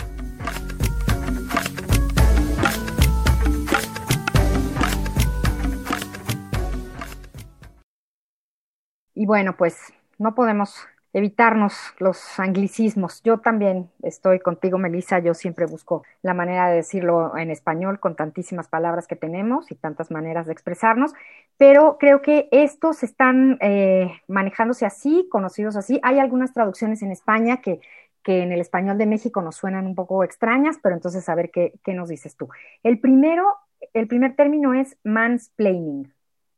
Y 9.13 9.27
bueno, 9.27 9.55
pues 9.55 9.75
no 10.17 10.33
podemos 10.33 10.71
evitarnos 11.13 11.73
los 11.99 12.39
anglicismos. 12.39 13.21
Yo 13.23 13.39
también 13.39 13.89
estoy 14.03 14.39
contigo, 14.39 14.77
Melissa. 14.77 15.19
Yo 15.19 15.33
siempre 15.33 15.65
busco 15.65 16.03
la 16.21 16.33
manera 16.33 16.69
de 16.69 16.77
decirlo 16.77 17.37
en 17.37 17.49
español 17.49 17.99
con 17.99 18.15
tantísimas 18.15 18.67
palabras 18.67 19.07
que 19.07 19.15
tenemos 19.15 19.71
y 19.71 19.75
tantas 19.75 20.11
maneras 20.11 20.45
de 20.45 20.53
expresarnos, 20.53 21.13
pero 21.57 21.97
creo 21.97 22.21
que 22.21 22.49
estos 22.51 23.03
están 23.03 23.57
eh, 23.61 24.11
manejándose 24.27 24.85
así, 24.85 25.27
conocidos 25.31 25.75
así. 25.75 25.99
Hay 26.03 26.19
algunas 26.19 26.53
traducciones 26.53 27.01
en 27.01 27.11
España 27.11 27.61
que, 27.61 27.79
que 28.23 28.43
en 28.43 28.51
el 28.51 28.61
español 28.61 28.97
de 28.97 29.05
México 29.05 29.41
nos 29.41 29.55
suenan 29.55 29.87
un 29.87 29.95
poco 29.95 30.23
extrañas, 30.23 30.77
pero 30.83 30.95
entonces 30.95 31.27
a 31.29 31.35
ver 31.35 31.49
qué, 31.51 31.73
qué 31.83 31.93
nos 31.93 32.09
dices 32.09 32.35
tú. 32.35 32.49
El 32.83 32.99
primero, 32.99 33.55
el 33.93 34.07
primer 34.07 34.35
término 34.35 34.73
es 34.73 34.97
mansplaining. 35.03 36.13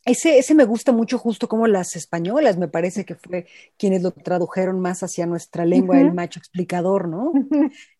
Ese, 0.09 0.39
ese 0.39 0.55
me 0.55 0.65
gusta 0.65 0.91
mucho 0.91 1.19
justo 1.19 1.47
como 1.47 1.67
las 1.67 1.95
españolas, 1.95 2.57
me 2.57 2.67
parece 2.67 3.05
que 3.05 3.13
fue 3.13 3.45
quienes 3.77 4.01
lo 4.01 4.09
tradujeron 4.09 4.79
más 4.79 5.03
hacia 5.03 5.27
nuestra 5.27 5.65
lengua, 5.65 5.99
el 5.99 6.15
macho 6.15 6.39
explicador, 6.39 7.07
¿no? 7.07 7.31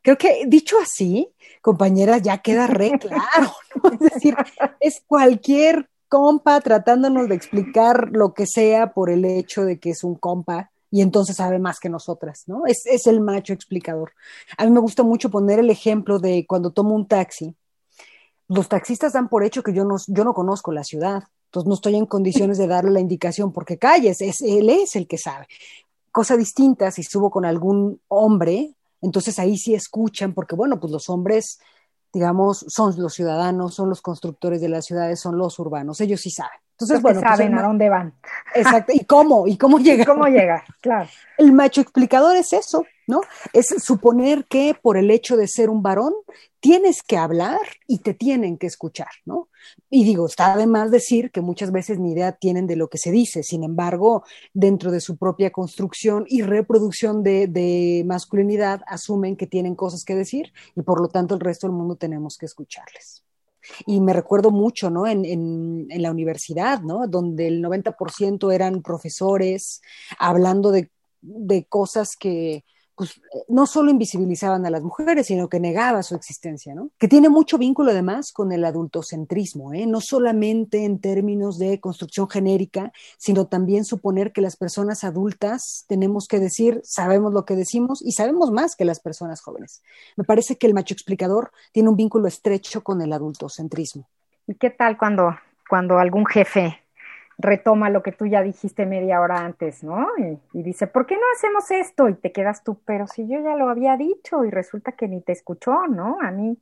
Creo 0.02 0.18
que 0.18 0.46
dicho 0.48 0.78
así, 0.82 1.30
compañeras, 1.62 2.24
ya 2.24 2.40
queda 2.40 2.66
re 2.66 2.94
claro, 3.00 3.54
¿no? 3.76 3.92
Es 3.92 4.00
decir, 4.00 4.36
es 4.80 5.04
cualquier 5.06 5.88
compa 6.08 6.60
tratándonos 6.62 7.30
de 7.30 7.36
explicar 7.36 8.10
lo 8.12 8.34
que 8.34 8.48
sea 8.48 8.92
por 8.92 9.12
el 9.12 9.24
hecho 9.24 9.64
de 9.64 9.78
que 9.78 9.92
es 9.92 10.04
un 10.04 10.16
compa 10.16 10.72
y 10.90 11.04
entonces 11.04 11.36
sabe 11.36 11.60
más 11.60 11.80
que 11.80 11.90
nosotras, 11.90 12.46
¿no? 12.48 12.66
Es, 12.66 12.88
es 12.88 13.06
el 13.06 13.22
macho 13.22 13.54
explicador. 13.54 14.14
A 14.58 14.66
mí 14.66 14.72
me 14.72 14.80
gusta 14.80 15.04
mucho 15.04 15.30
poner 15.30 15.60
el 15.60 15.70
ejemplo 15.70 16.18
de 16.18 16.48
cuando 16.48 16.72
tomo 16.72 16.96
un 16.96 17.08
taxi. 17.08 17.54
Los 18.48 18.68
taxistas 18.68 19.14
dan 19.14 19.30
por 19.30 19.44
hecho 19.44 19.62
que 19.62 19.74
yo 19.74 19.86
no, 19.86 19.98
yo 20.08 20.24
no 20.24 20.34
conozco 20.34 20.72
la 20.72 20.84
ciudad 20.84 21.26
entonces 21.50 21.68
no 21.68 21.74
estoy 21.74 21.96
en 21.96 22.06
condiciones 22.06 22.60
de 22.60 22.68
darle 22.68 22.92
la 22.92 23.00
indicación 23.00 23.52
porque 23.52 23.80
calles, 23.80 24.22
es, 24.22 24.40
él 24.42 24.70
es 24.70 24.96
el 24.96 25.08
que 25.08 25.18
sabe. 25.18 25.48
Cosa 26.12 26.38
distinta 26.38 26.92
si 26.92 27.02
subo 27.02 27.32
con 27.32 27.44
algún 27.44 28.00
hombre, 28.08 28.76
entonces 29.02 29.40
ahí 29.40 29.58
sí 29.58 29.74
escuchan, 29.74 30.36
porque 30.36 30.56
bueno, 30.56 30.80
pues 30.80 30.94
los 30.94 31.10
hombres, 31.10 31.60
digamos, 32.14 32.66
son 32.68 32.94
los 33.02 33.16
ciudadanos, 33.16 33.74
son 33.74 33.90
los 33.90 34.02
constructores 34.02 34.62
de 34.62 34.70
las 34.70 34.86
ciudades, 34.86 35.20
son 35.20 35.40
los 35.40 35.58
urbanos, 35.58 36.00
ellos 36.02 36.22
sí 36.22 36.30
saben. 36.30 36.60
Entonces, 36.80 37.02
bueno, 37.02 37.20
pues 37.20 37.30
saben 37.30 37.58
a 37.58 37.62
dónde 37.62 37.90
van. 37.90 38.14
Exacto, 38.56 38.94
y 38.96 39.04
cómo, 39.04 39.48
y 39.48 39.58
cómo 39.58 39.80
llegar. 39.80 40.08
¿Cómo 40.08 40.28
llegar? 40.28 40.64
Claro. 40.80 41.10
El 41.38 41.52
macho 41.52 41.82
explicador 41.82 42.38
es 42.38 42.54
eso, 42.54 42.86
¿no? 43.06 43.20
Es 43.52 43.68
suponer 43.84 44.46
que 44.46 44.74
por 44.82 44.96
el 44.96 45.12
hecho 45.12 45.36
de 45.36 45.50
ser 45.50 45.70
un 45.70 45.84
varón 45.84 46.14
tienes 46.62 47.04
que 47.04 47.18
hablar 47.18 47.60
y 47.86 48.00
te 48.00 48.14
tienen 48.14 48.58
que 48.58 48.68
escuchar, 48.68 49.10
¿no? 49.26 49.50
Y 49.90 50.06
digo, 50.06 50.26
está 50.26 50.56
de 50.56 50.68
más 50.68 50.90
decir 50.90 51.32
que 51.32 51.42
muchas 51.42 51.74
veces 51.74 52.00
ni 52.00 52.14
idea 52.14 52.32
tienen 52.32 52.66
de 52.66 52.78
lo 52.78 52.88
que 52.88 52.98
se 52.98 53.12
dice, 53.12 53.44
sin 53.44 53.66
embargo, 53.66 54.24
dentro 54.54 54.90
de 54.90 55.02
su 55.02 55.18
propia 55.18 55.52
construcción 55.52 56.24
y 56.30 56.44
reproducción 56.44 57.24
de, 57.24 57.48
de 57.48 58.06
masculinidad, 58.06 58.84
asumen 58.88 59.36
que 59.36 59.48
tienen 59.48 59.76
cosas 59.76 60.06
que 60.06 60.16
decir 60.16 60.54
y 60.78 60.82
por 60.84 61.02
lo 61.02 61.10
tanto 61.10 61.36
el 61.36 61.42
resto 61.42 61.68
del 61.68 61.76
mundo 61.76 61.98
tenemos 61.98 62.38
que 62.38 62.46
escucharles. 62.46 63.26
Y 63.86 64.02
me 64.02 64.14
recuerdo 64.14 64.52
mucho, 64.52 64.90
¿no? 64.90 65.08
En, 65.08 65.26
en, 65.26 66.02
la 66.02 66.12
universidad, 66.12 66.82
¿no? 66.82 67.08
Donde 67.08 67.48
el 67.48 67.62
90% 67.62 68.54
eran 68.54 68.82
profesores 68.82 69.82
hablando 70.18 70.72
de, 70.72 70.92
de 71.22 71.66
cosas 71.66 72.16
que, 72.18 72.64
pues, 73.00 73.22
no 73.48 73.66
solo 73.66 73.92
invisibilizaban 73.92 74.66
a 74.66 74.70
las 74.70 74.84
mujeres, 74.84 75.28
sino 75.28 75.48
que 75.48 75.62
negaba 75.62 76.04
su 76.04 76.16
existencia, 76.16 76.76
¿no? 76.76 76.90
Que 76.98 77.08
tiene 77.08 77.30
mucho 77.30 77.58
vínculo 77.58 77.92
además 77.92 78.34
con 78.34 78.52
el 78.52 78.66
adultocentrismo, 78.66 79.74
¿eh? 79.74 79.88
No 79.88 80.02
solamente 80.02 80.84
en 80.84 81.00
términos 81.00 81.58
de 81.58 81.80
construcción 81.80 82.30
genérica, 82.30 82.92
sino 83.18 83.48
también 83.48 83.86
suponer 83.86 84.34
que 84.34 84.42
las 84.42 84.58
personas 84.58 85.06
adultas 85.06 85.86
tenemos 85.88 86.28
que 86.28 86.42
decir, 86.42 86.82
sabemos 86.84 87.32
lo 87.34 87.46
que 87.46 87.56
decimos 87.56 88.02
y 88.02 88.12
sabemos 88.12 88.52
más 88.52 88.76
que 88.76 88.84
las 88.84 89.00
personas 89.00 89.40
jóvenes. 89.40 89.82
Me 90.18 90.26
parece 90.26 90.58
que 90.58 90.68
el 90.68 90.74
macho 90.74 90.94
explicador 90.94 91.54
tiene 91.72 91.88
un 91.88 91.96
vínculo 91.96 92.28
estrecho 92.28 92.84
con 92.84 93.02
el 93.02 93.14
adultocentrismo. 93.14 94.10
¿Y 94.46 94.56
qué 94.56 94.72
tal 94.72 94.98
cuando, 94.98 95.38
cuando 95.70 96.00
algún 96.00 96.26
jefe 96.26 96.84
retoma 97.40 97.90
lo 97.90 98.04
que 98.04 98.12
tú 98.12 98.26
ya 98.28 98.44
dijiste 98.44 98.86
media 98.86 99.22
hora 99.22 99.38
antes, 99.38 99.82
¿no? 99.84 100.08
Y, 100.18 100.38
y, 100.60 100.62
dice, 100.62 100.88
¿por 100.88 101.06
qué 101.06 101.16
no 101.16 101.22
hacemos 101.36 101.72
esto? 101.72 102.10
Y 102.10 102.16
te 102.16 102.34
quedas 102.34 102.64
tú, 102.64 102.82
pero 102.86 103.08
si 103.08 103.28
yo 103.28 103.40
ya 103.42 103.56
lo 103.56 103.70
había 103.70 103.96
dicho 103.96 104.44
y 104.44 104.52
resulta 104.52 104.92
que 104.92 105.08
ni 105.08 105.22
te 105.22 105.32
escuchó, 105.32 105.88
¿no? 105.88 106.18
A 106.22 106.32
mí, 106.32 106.58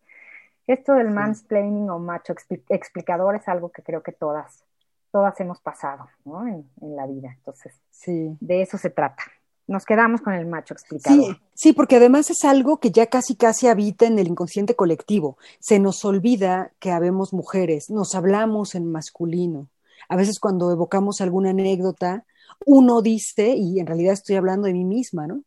esto 0.68 0.94
del 0.94 1.08
sí. 1.08 1.14
mansplaining 1.14 1.90
o 1.90 1.98
macho 1.98 2.32
expli 2.32 2.64
explicador 2.70 3.36
es 3.36 3.48
algo 3.48 3.70
que 3.72 3.82
creo 3.82 4.04
que 4.04 4.12
todas, 4.12 4.64
todas 5.12 5.40
hemos 5.40 5.60
pasado, 5.62 6.08
¿no? 6.26 6.48
En, 6.48 6.70
en 6.80 6.96
la 6.96 7.08
vida. 7.08 7.34
Entonces, 7.36 7.74
sí. 7.90 8.38
de 8.40 8.62
eso 8.62 8.78
se 8.78 8.92
trata. 8.92 9.24
Nos 9.66 9.84
quedamos 9.84 10.22
con 10.22 10.34
el 10.34 10.46
macho 10.46 10.76
explicador. 10.76 11.20
Sí, 11.20 11.42
sí, 11.56 11.74
porque 11.74 11.96
además 11.98 12.30
es 12.30 12.46
algo 12.46 12.78
que 12.78 12.92
ya 12.92 13.08
casi 13.08 13.36
casi 13.36 13.68
habita 13.68 14.06
en 14.06 14.20
el 14.20 14.28
inconsciente 14.28 14.76
colectivo. 14.76 15.38
Se 15.60 15.80
nos 15.80 16.06
olvida 16.06 16.72
que 16.80 16.92
habemos 16.92 17.34
mujeres, 17.34 17.90
nos 17.90 18.14
hablamos 18.14 18.76
en 18.76 18.90
masculino 18.92 19.68
a 20.10 20.16
veces 20.16 20.40
cuando 20.40 20.72
evocamos 20.72 21.22
alguna 21.22 21.52
anécdota, 21.52 22.26
uno 22.66 23.02
dice, 23.02 23.56
y 23.56 23.80
en 23.80 23.88
realidad 23.88 24.14
estoy 24.14 24.36
hablando 24.36 24.68
de 24.68 24.74
mí 24.74 24.86
misma, 24.86 25.28
¿no? 25.28 25.44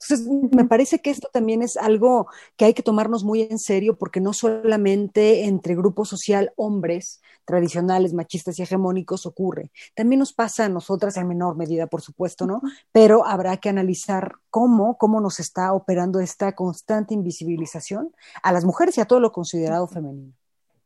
Entonces, 0.00 0.28
me 0.52 0.64
parece 0.64 0.98
que 0.98 1.10
esto 1.10 1.28
también 1.32 1.62
es 1.62 1.78
algo 1.78 2.26
que 2.56 2.66
hay 2.66 2.74
que 2.74 2.82
tomarnos 2.82 3.24
muy 3.24 3.42
en 3.42 3.58
serio 3.58 3.96
porque 3.96 4.20
no 4.20 4.34
solamente 4.34 5.44
entre 5.44 5.74
grupo 5.74 6.04
social 6.04 6.52
hombres 6.56 7.22
tradicionales, 7.46 8.12
machistas 8.12 8.58
y 8.58 8.62
hegemónicos 8.62 9.24
ocurre, 9.24 9.70
también 9.94 10.18
nos 10.18 10.34
pasa 10.34 10.66
a 10.66 10.68
nosotras 10.68 11.16
en 11.16 11.28
menor 11.28 11.56
medida, 11.56 11.86
por 11.86 12.02
supuesto, 12.02 12.46
¿no? 12.46 12.60
Pero 12.92 13.24
habrá 13.24 13.56
que 13.56 13.70
analizar 13.70 14.36
cómo, 14.50 14.98
cómo 14.98 15.20
nos 15.20 15.40
está 15.40 15.72
operando 15.72 16.20
esta 16.20 16.54
constante 16.54 17.14
invisibilización 17.14 18.14
a 18.42 18.52
las 18.52 18.64
mujeres 18.64 18.98
y 18.98 19.00
a 19.00 19.06
todo 19.06 19.20
lo 19.20 19.32
considerado 19.32 19.86
femenino. 19.86 20.32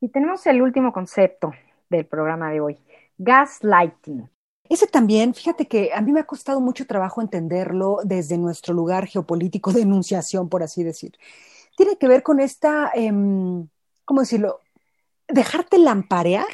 Y 0.00 0.08
tenemos 0.08 0.46
el 0.46 0.62
último 0.62 0.92
concepto 0.92 1.52
del 1.90 2.06
programa 2.06 2.50
de 2.50 2.60
hoy, 2.60 2.78
gaslighting. 3.18 4.28
Ese 4.68 4.86
también, 4.86 5.34
fíjate 5.34 5.66
que 5.66 5.90
a 5.94 6.00
mí 6.00 6.12
me 6.12 6.20
ha 6.20 6.26
costado 6.26 6.60
mucho 6.60 6.86
trabajo 6.86 7.20
entenderlo 7.20 8.00
desde 8.04 8.36
nuestro 8.36 8.74
lugar 8.74 9.06
geopolítico 9.06 9.72
de 9.72 9.82
enunciación, 9.82 10.48
por 10.48 10.62
así 10.62 10.82
decir. 10.82 11.12
Tiene 11.76 11.96
que 11.96 12.08
ver 12.08 12.22
con 12.22 12.40
esta, 12.40 12.90
eh, 12.94 13.10
¿cómo 14.04 14.20
decirlo? 14.20 14.60
Dejarte 15.28 15.78
lamparear 15.78 16.46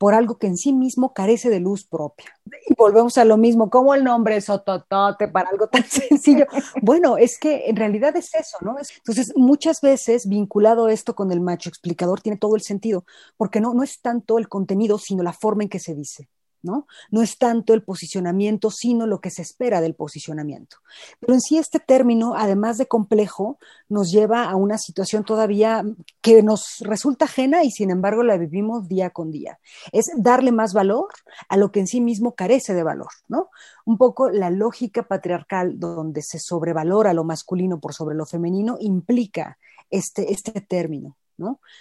por 0.00 0.14
algo 0.14 0.38
que 0.38 0.46
en 0.46 0.56
sí 0.56 0.72
mismo 0.72 1.12
carece 1.12 1.50
de 1.50 1.60
luz 1.60 1.84
propia. 1.84 2.24
Y 2.66 2.74
volvemos 2.74 3.18
a 3.18 3.26
lo 3.26 3.36
mismo, 3.36 3.68
como 3.68 3.94
el 3.94 4.02
nombre 4.02 4.34
es 4.34 4.48
Ototote 4.48 5.28
para 5.28 5.50
algo 5.50 5.68
tan 5.68 5.84
sencillo. 5.90 6.46
Bueno, 6.80 7.18
es 7.18 7.38
que 7.38 7.68
en 7.68 7.76
realidad 7.76 8.16
es 8.16 8.34
eso, 8.34 8.56
¿no? 8.62 8.76
Entonces, 8.78 9.34
muchas 9.36 9.82
veces 9.82 10.26
vinculado 10.26 10.88
esto 10.88 11.14
con 11.14 11.30
el 11.32 11.42
macho 11.42 11.68
explicador 11.68 12.22
tiene 12.22 12.38
todo 12.38 12.56
el 12.56 12.62
sentido, 12.62 13.04
porque 13.36 13.60
no, 13.60 13.74
no 13.74 13.82
es 13.82 14.00
tanto 14.00 14.38
el 14.38 14.48
contenido, 14.48 14.96
sino 14.96 15.22
la 15.22 15.34
forma 15.34 15.64
en 15.64 15.68
que 15.68 15.78
se 15.78 15.94
dice. 15.94 16.30
¿No? 16.62 16.86
No 17.10 17.22
es 17.22 17.38
tanto 17.38 17.74
el 17.74 17.82
posicionamiento, 17.82 18.70
sino 18.70 19.06
lo 19.06 19.20
que 19.20 19.30
se 19.30 19.42
espera 19.42 19.80
del 19.80 19.94
posicionamiento. 19.94 20.78
Pero 21.18 21.34
en 21.34 21.40
sí 21.40 21.58
este 21.58 21.80
término, 21.80 22.34
además 22.36 22.78
de 22.78 22.86
complejo, 22.86 23.58
nos 23.88 24.10
lleva 24.10 24.44
a 24.44 24.56
una 24.56 24.78
situación 24.78 25.24
todavía 25.24 25.84
que 26.20 26.42
nos 26.42 26.78
resulta 26.80 27.24
ajena 27.24 27.64
y 27.64 27.70
sin 27.70 27.90
embargo 27.90 28.22
la 28.22 28.36
vivimos 28.36 28.88
día 28.88 29.10
con 29.10 29.30
día. 29.30 29.58
Es 29.92 30.10
darle 30.16 30.52
más 30.52 30.72
valor 30.72 31.08
a 31.48 31.56
lo 31.56 31.72
que 31.72 31.80
en 31.80 31.86
sí 31.86 32.00
mismo 32.00 32.34
carece 32.34 32.74
de 32.74 32.82
valor, 32.82 33.10
¿no? 33.28 33.50
Un 33.84 33.98
poco 33.98 34.30
la 34.30 34.50
lógica 34.50 35.02
patriarcal 35.04 35.78
donde 35.78 36.22
se 36.22 36.38
sobrevalora 36.38 37.12
lo 37.12 37.24
masculino 37.24 37.80
por 37.80 37.94
sobre 37.94 38.14
lo 38.14 38.26
femenino 38.26 38.76
implica 38.80 39.58
este, 39.90 40.32
este 40.32 40.60
término. 40.60 41.16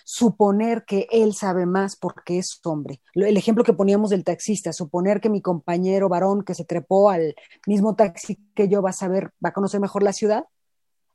Suponer 0.04 0.86
que 0.86 1.08
él 1.12 1.34
sabe 1.34 1.66
más 1.66 1.96
porque 1.96 2.40
es 2.40 2.60
hombre. 2.64 3.02
El 3.14 3.38
ejemplo 3.38 3.64
que 3.64 3.74
poníamos 3.74 4.10
del 4.10 4.24
taxista, 4.24 4.74
suponer 4.74 5.22
que 5.22 5.30
mi 5.30 5.42
compañero 5.42 6.10
varón 6.10 6.44
que 6.44 6.56
se 6.56 6.66
trepó 6.66 7.10
al 7.10 7.36
mismo 7.68 7.96
taxi 7.96 8.36
que 8.56 8.68
yo 8.68 8.82
va 8.82 8.92
a 8.92 8.94
saber, 8.94 9.32
va 9.44 9.50
a 9.50 9.54
conocer 9.54 9.80
mejor 9.80 10.04
la 10.04 10.14
ciudad. 10.14 10.46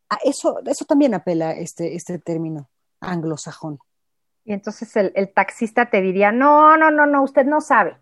A 0.08 0.18
eso, 0.24 0.58
eso 0.66 0.84
también 0.84 1.14
apela 1.14 1.52
este, 1.52 1.94
este 1.94 2.18
término 2.18 2.68
anglosajón. 3.00 3.78
Y 4.44 4.52
entonces 4.52 4.94
el, 4.96 5.12
el 5.14 5.32
taxista 5.32 5.88
te 5.88 6.02
diría, 6.02 6.30
no, 6.30 6.76
no, 6.76 6.90
no, 6.90 7.06
no, 7.06 7.22
usted 7.22 7.46
no 7.46 7.60
sabe, 7.60 7.96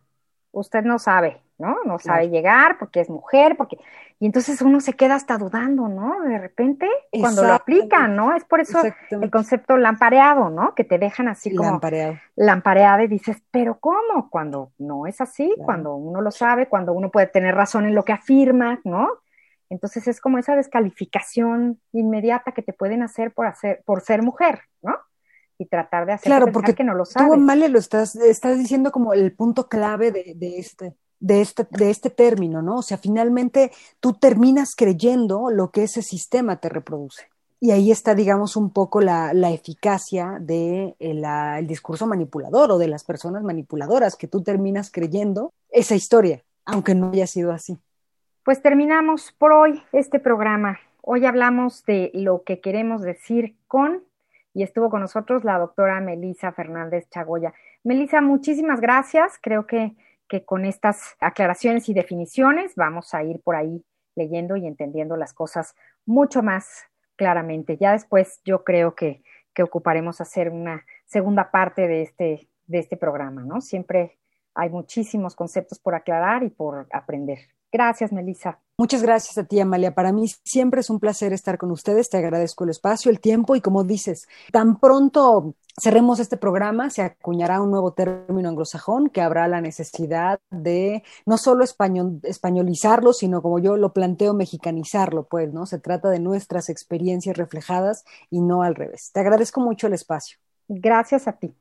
usted 0.52 0.84
no 0.84 0.98
sabe. 0.98 1.42
¿no? 1.62 1.76
No 1.84 1.98
sabe 1.98 2.28
llegar 2.28 2.76
porque 2.78 3.00
es 3.00 3.08
mujer, 3.08 3.56
porque... 3.56 3.78
Y 4.18 4.26
entonces 4.26 4.60
uno 4.62 4.80
se 4.80 4.92
queda 4.92 5.14
hasta 5.14 5.38
dudando, 5.38 5.88
¿no? 5.88 6.20
De 6.20 6.38
repente, 6.38 6.88
cuando 7.10 7.42
lo 7.44 7.52
aplican, 7.54 8.14
¿no? 8.14 8.34
Es 8.34 8.44
por 8.44 8.60
eso 8.60 8.82
el 9.10 9.30
concepto 9.30 9.76
lampareado, 9.76 10.50
¿no? 10.50 10.74
Que 10.74 10.84
te 10.84 10.98
dejan 10.98 11.28
así 11.28 11.54
como 11.54 11.70
lampareado. 11.70 12.16
lampareado 12.36 13.02
y 13.02 13.08
dices, 13.08 13.42
pero 13.50 13.78
¿cómo? 13.78 14.28
Cuando 14.28 14.72
no 14.78 15.06
es 15.06 15.20
así, 15.20 15.54
cuando 15.64 15.94
uno 15.94 16.20
lo 16.20 16.30
sabe, 16.30 16.68
cuando 16.68 16.92
uno 16.92 17.10
puede 17.10 17.26
tener 17.26 17.54
razón 17.54 17.86
en 17.86 17.94
lo 17.94 18.04
que 18.04 18.12
afirma, 18.12 18.80
¿no? 18.84 19.08
Entonces 19.70 20.06
es 20.06 20.20
como 20.20 20.38
esa 20.38 20.54
descalificación 20.54 21.80
inmediata 21.92 22.52
que 22.52 22.62
te 22.62 22.72
pueden 22.72 23.02
hacer 23.02 23.32
por 23.32 23.46
hacer, 23.46 23.82
por 23.84 24.02
ser 24.02 24.22
mujer, 24.22 24.60
¿no? 24.82 24.98
Y 25.58 25.66
tratar 25.66 26.06
de 26.06 26.12
hacer 26.12 26.26
claro, 26.26 26.50
porque 26.52 26.74
que 26.74 26.84
no 26.84 26.94
lo 26.94 27.04
sabes. 27.04 27.32
Tú, 27.32 27.38
Male, 27.38 27.68
lo 27.68 27.78
estás, 27.78 28.16
estás 28.16 28.58
diciendo 28.58 28.90
como 28.90 29.12
el 29.12 29.32
punto 29.32 29.68
clave 29.68 30.10
de, 30.10 30.34
de 30.36 30.58
este 30.58 30.94
de 31.22 31.40
este, 31.40 31.66
de 31.70 31.88
este 31.88 32.10
término, 32.10 32.62
¿no? 32.62 32.78
O 32.78 32.82
sea, 32.82 32.98
finalmente 32.98 33.70
tú 34.00 34.14
terminas 34.14 34.74
creyendo 34.76 35.50
lo 35.50 35.70
que 35.70 35.84
ese 35.84 36.02
sistema 36.02 36.56
te 36.56 36.68
reproduce. 36.68 37.28
Y 37.60 37.70
ahí 37.70 37.92
está, 37.92 38.16
digamos, 38.16 38.56
un 38.56 38.70
poco 38.70 39.00
la, 39.00 39.32
la 39.32 39.52
eficacia 39.52 40.38
del 40.40 40.46
de 40.46 40.96
eh, 40.98 41.58
el 41.58 41.66
discurso 41.68 42.08
manipulador 42.08 42.72
o 42.72 42.78
de 42.78 42.88
las 42.88 43.04
personas 43.04 43.44
manipuladoras, 43.44 44.16
que 44.16 44.26
tú 44.26 44.42
terminas 44.42 44.90
creyendo 44.90 45.52
esa 45.70 45.94
historia, 45.94 46.42
aunque 46.64 46.96
no 46.96 47.12
haya 47.12 47.28
sido 47.28 47.52
así. 47.52 47.78
Pues 48.44 48.60
terminamos 48.60 49.32
por 49.38 49.52
hoy 49.52 49.80
este 49.92 50.18
programa. 50.18 50.80
Hoy 51.02 51.24
hablamos 51.24 51.84
de 51.84 52.10
lo 52.14 52.42
que 52.42 52.60
queremos 52.60 53.02
decir 53.02 53.54
con, 53.68 54.02
y 54.54 54.62
estuvo 54.62 54.90
con 54.90 55.00
nosotros 55.00 55.44
la 55.44 55.58
doctora 55.58 56.00
Melisa 56.00 56.52
Fernández 56.52 57.08
Chagoya. 57.10 57.52
Melisa, 57.84 58.20
muchísimas 58.20 58.80
gracias. 58.80 59.38
Creo 59.40 59.66
que 59.66 59.96
que 60.32 60.46
con 60.46 60.64
estas 60.64 61.14
aclaraciones 61.20 61.90
y 61.90 61.92
definiciones 61.92 62.74
vamos 62.74 63.12
a 63.12 63.22
ir 63.22 63.42
por 63.42 63.54
ahí 63.54 63.84
leyendo 64.14 64.56
y 64.56 64.66
entendiendo 64.66 65.14
las 65.18 65.34
cosas 65.34 65.74
mucho 66.06 66.42
más 66.42 66.84
claramente. 67.16 67.76
Ya 67.76 67.92
después 67.92 68.40
yo 68.42 68.64
creo 68.64 68.94
que, 68.94 69.22
que 69.52 69.62
ocuparemos 69.62 70.22
hacer 70.22 70.48
una 70.48 70.86
segunda 71.04 71.50
parte 71.50 71.86
de 71.86 72.00
este, 72.00 72.48
de 72.66 72.78
este 72.78 72.96
programa, 72.96 73.44
¿no? 73.44 73.60
Siempre 73.60 74.16
hay 74.54 74.70
muchísimos 74.70 75.36
conceptos 75.36 75.78
por 75.78 75.94
aclarar 75.94 76.44
y 76.44 76.48
por 76.48 76.86
aprender. 76.92 77.40
Gracias, 77.70 78.10
Melissa. 78.10 78.58
Muchas 78.82 79.04
gracias 79.04 79.38
a 79.38 79.44
ti, 79.44 79.60
Amalia. 79.60 79.94
Para 79.94 80.10
mí 80.10 80.26
siempre 80.42 80.80
es 80.80 80.90
un 80.90 80.98
placer 80.98 81.32
estar 81.32 81.56
con 81.56 81.70
ustedes. 81.70 82.10
Te 82.10 82.16
agradezco 82.16 82.64
el 82.64 82.70
espacio, 82.70 83.12
el 83.12 83.20
tiempo 83.20 83.54
y 83.54 83.60
como 83.60 83.84
dices, 83.84 84.26
tan 84.50 84.80
pronto 84.80 85.54
cerremos 85.80 86.18
este 86.18 86.36
programa, 86.36 86.90
se 86.90 87.02
acuñará 87.02 87.62
un 87.62 87.70
nuevo 87.70 87.92
término 87.92 88.48
anglosajón 88.48 89.08
que 89.08 89.20
habrá 89.20 89.46
la 89.46 89.60
necesidad 89.60 90.40
de 90.50 91.04
no 91.26 91.38
solo 91.38 91.62
español, 91.62 92.18
españolizarlo, 92.24 93.12
sino 93.12 93.40
como 93.40 93.60
yo 93.60 93.76
lo 93.76 93.92
planteo, 93.92 94.34
mexicanizarlo, 94.34 95.28
pues, 95.28 95.52
¿no? 95.52 95.64
Se 95.64 95.78
trata 95.78 96.10
de 96.10 96.18
nuestras 96.18 96.68
experiencias 96.68 97.36
reflejadas 97.36 98.04
y 98.30 98.40
no 98.40 98.64
al 98.64 98.74
revés. 98.74 99.12
Te 99.12 99.20
agradezco 99.20 99.60
mucho 99.60 99.86
el 99.86 99.92
espacio. 99.92 100.38
Gracias 100.66 101.28
a 101.28 101.34
ti. 101.34 101.54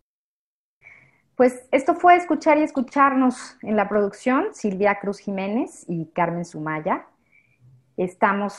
Pues 1.35 1.67
esto 1.71 1.93
fue 1.93 2.15
Escuchar 2.15 2.57
y 2.57 2.63
Escucharnos 2.63 3.57
en 3.61 3.75
la 3.75 3.87
producción, 3.87 4.47
Silvia 4.53 4.97
Cruz 4.99 5.19
Jiménez 5.19 5.85
y 5.87 6.07
Carmen 6.07 6.45
Sumaya. 6.45 7.05
Estamos 7.97 8.57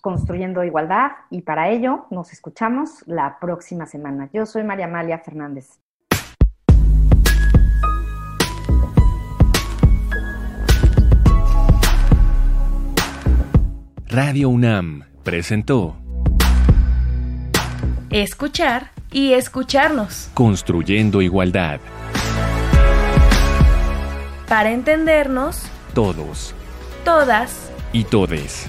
construyendo 0.00 0.64
igualdad 0.64 1.12
y 1.30 1.42
para 1.42 1.70
ello 1.70 2.06
nos 2.10 2.32
escuchamos 2.32 3.02
la 3.06 3.38
próxima 3.38 3.86
semana. 3.86 4.28
Yo 4.32 4.46
soy 4.46 4.64
María 4.64 4.86
Amalia 4.86 5.18
Fernández. 5.18 5.78
Radio 14.08 14.50
UNAM 14.50 15.04
presentó 15.22 15.96
Escuchar 18.10 18.90
y 19.10 19.32
escucharnos. 19.32 20.30
Construyendo 20.34 21.22
igualdad 21.22 21.80
para 24.52 24.70
entendernos 24.70 25.66
todos, 25.94 26.54
todas 27.06 27.71
y 27.92 28.04
todes. 28.04 28.68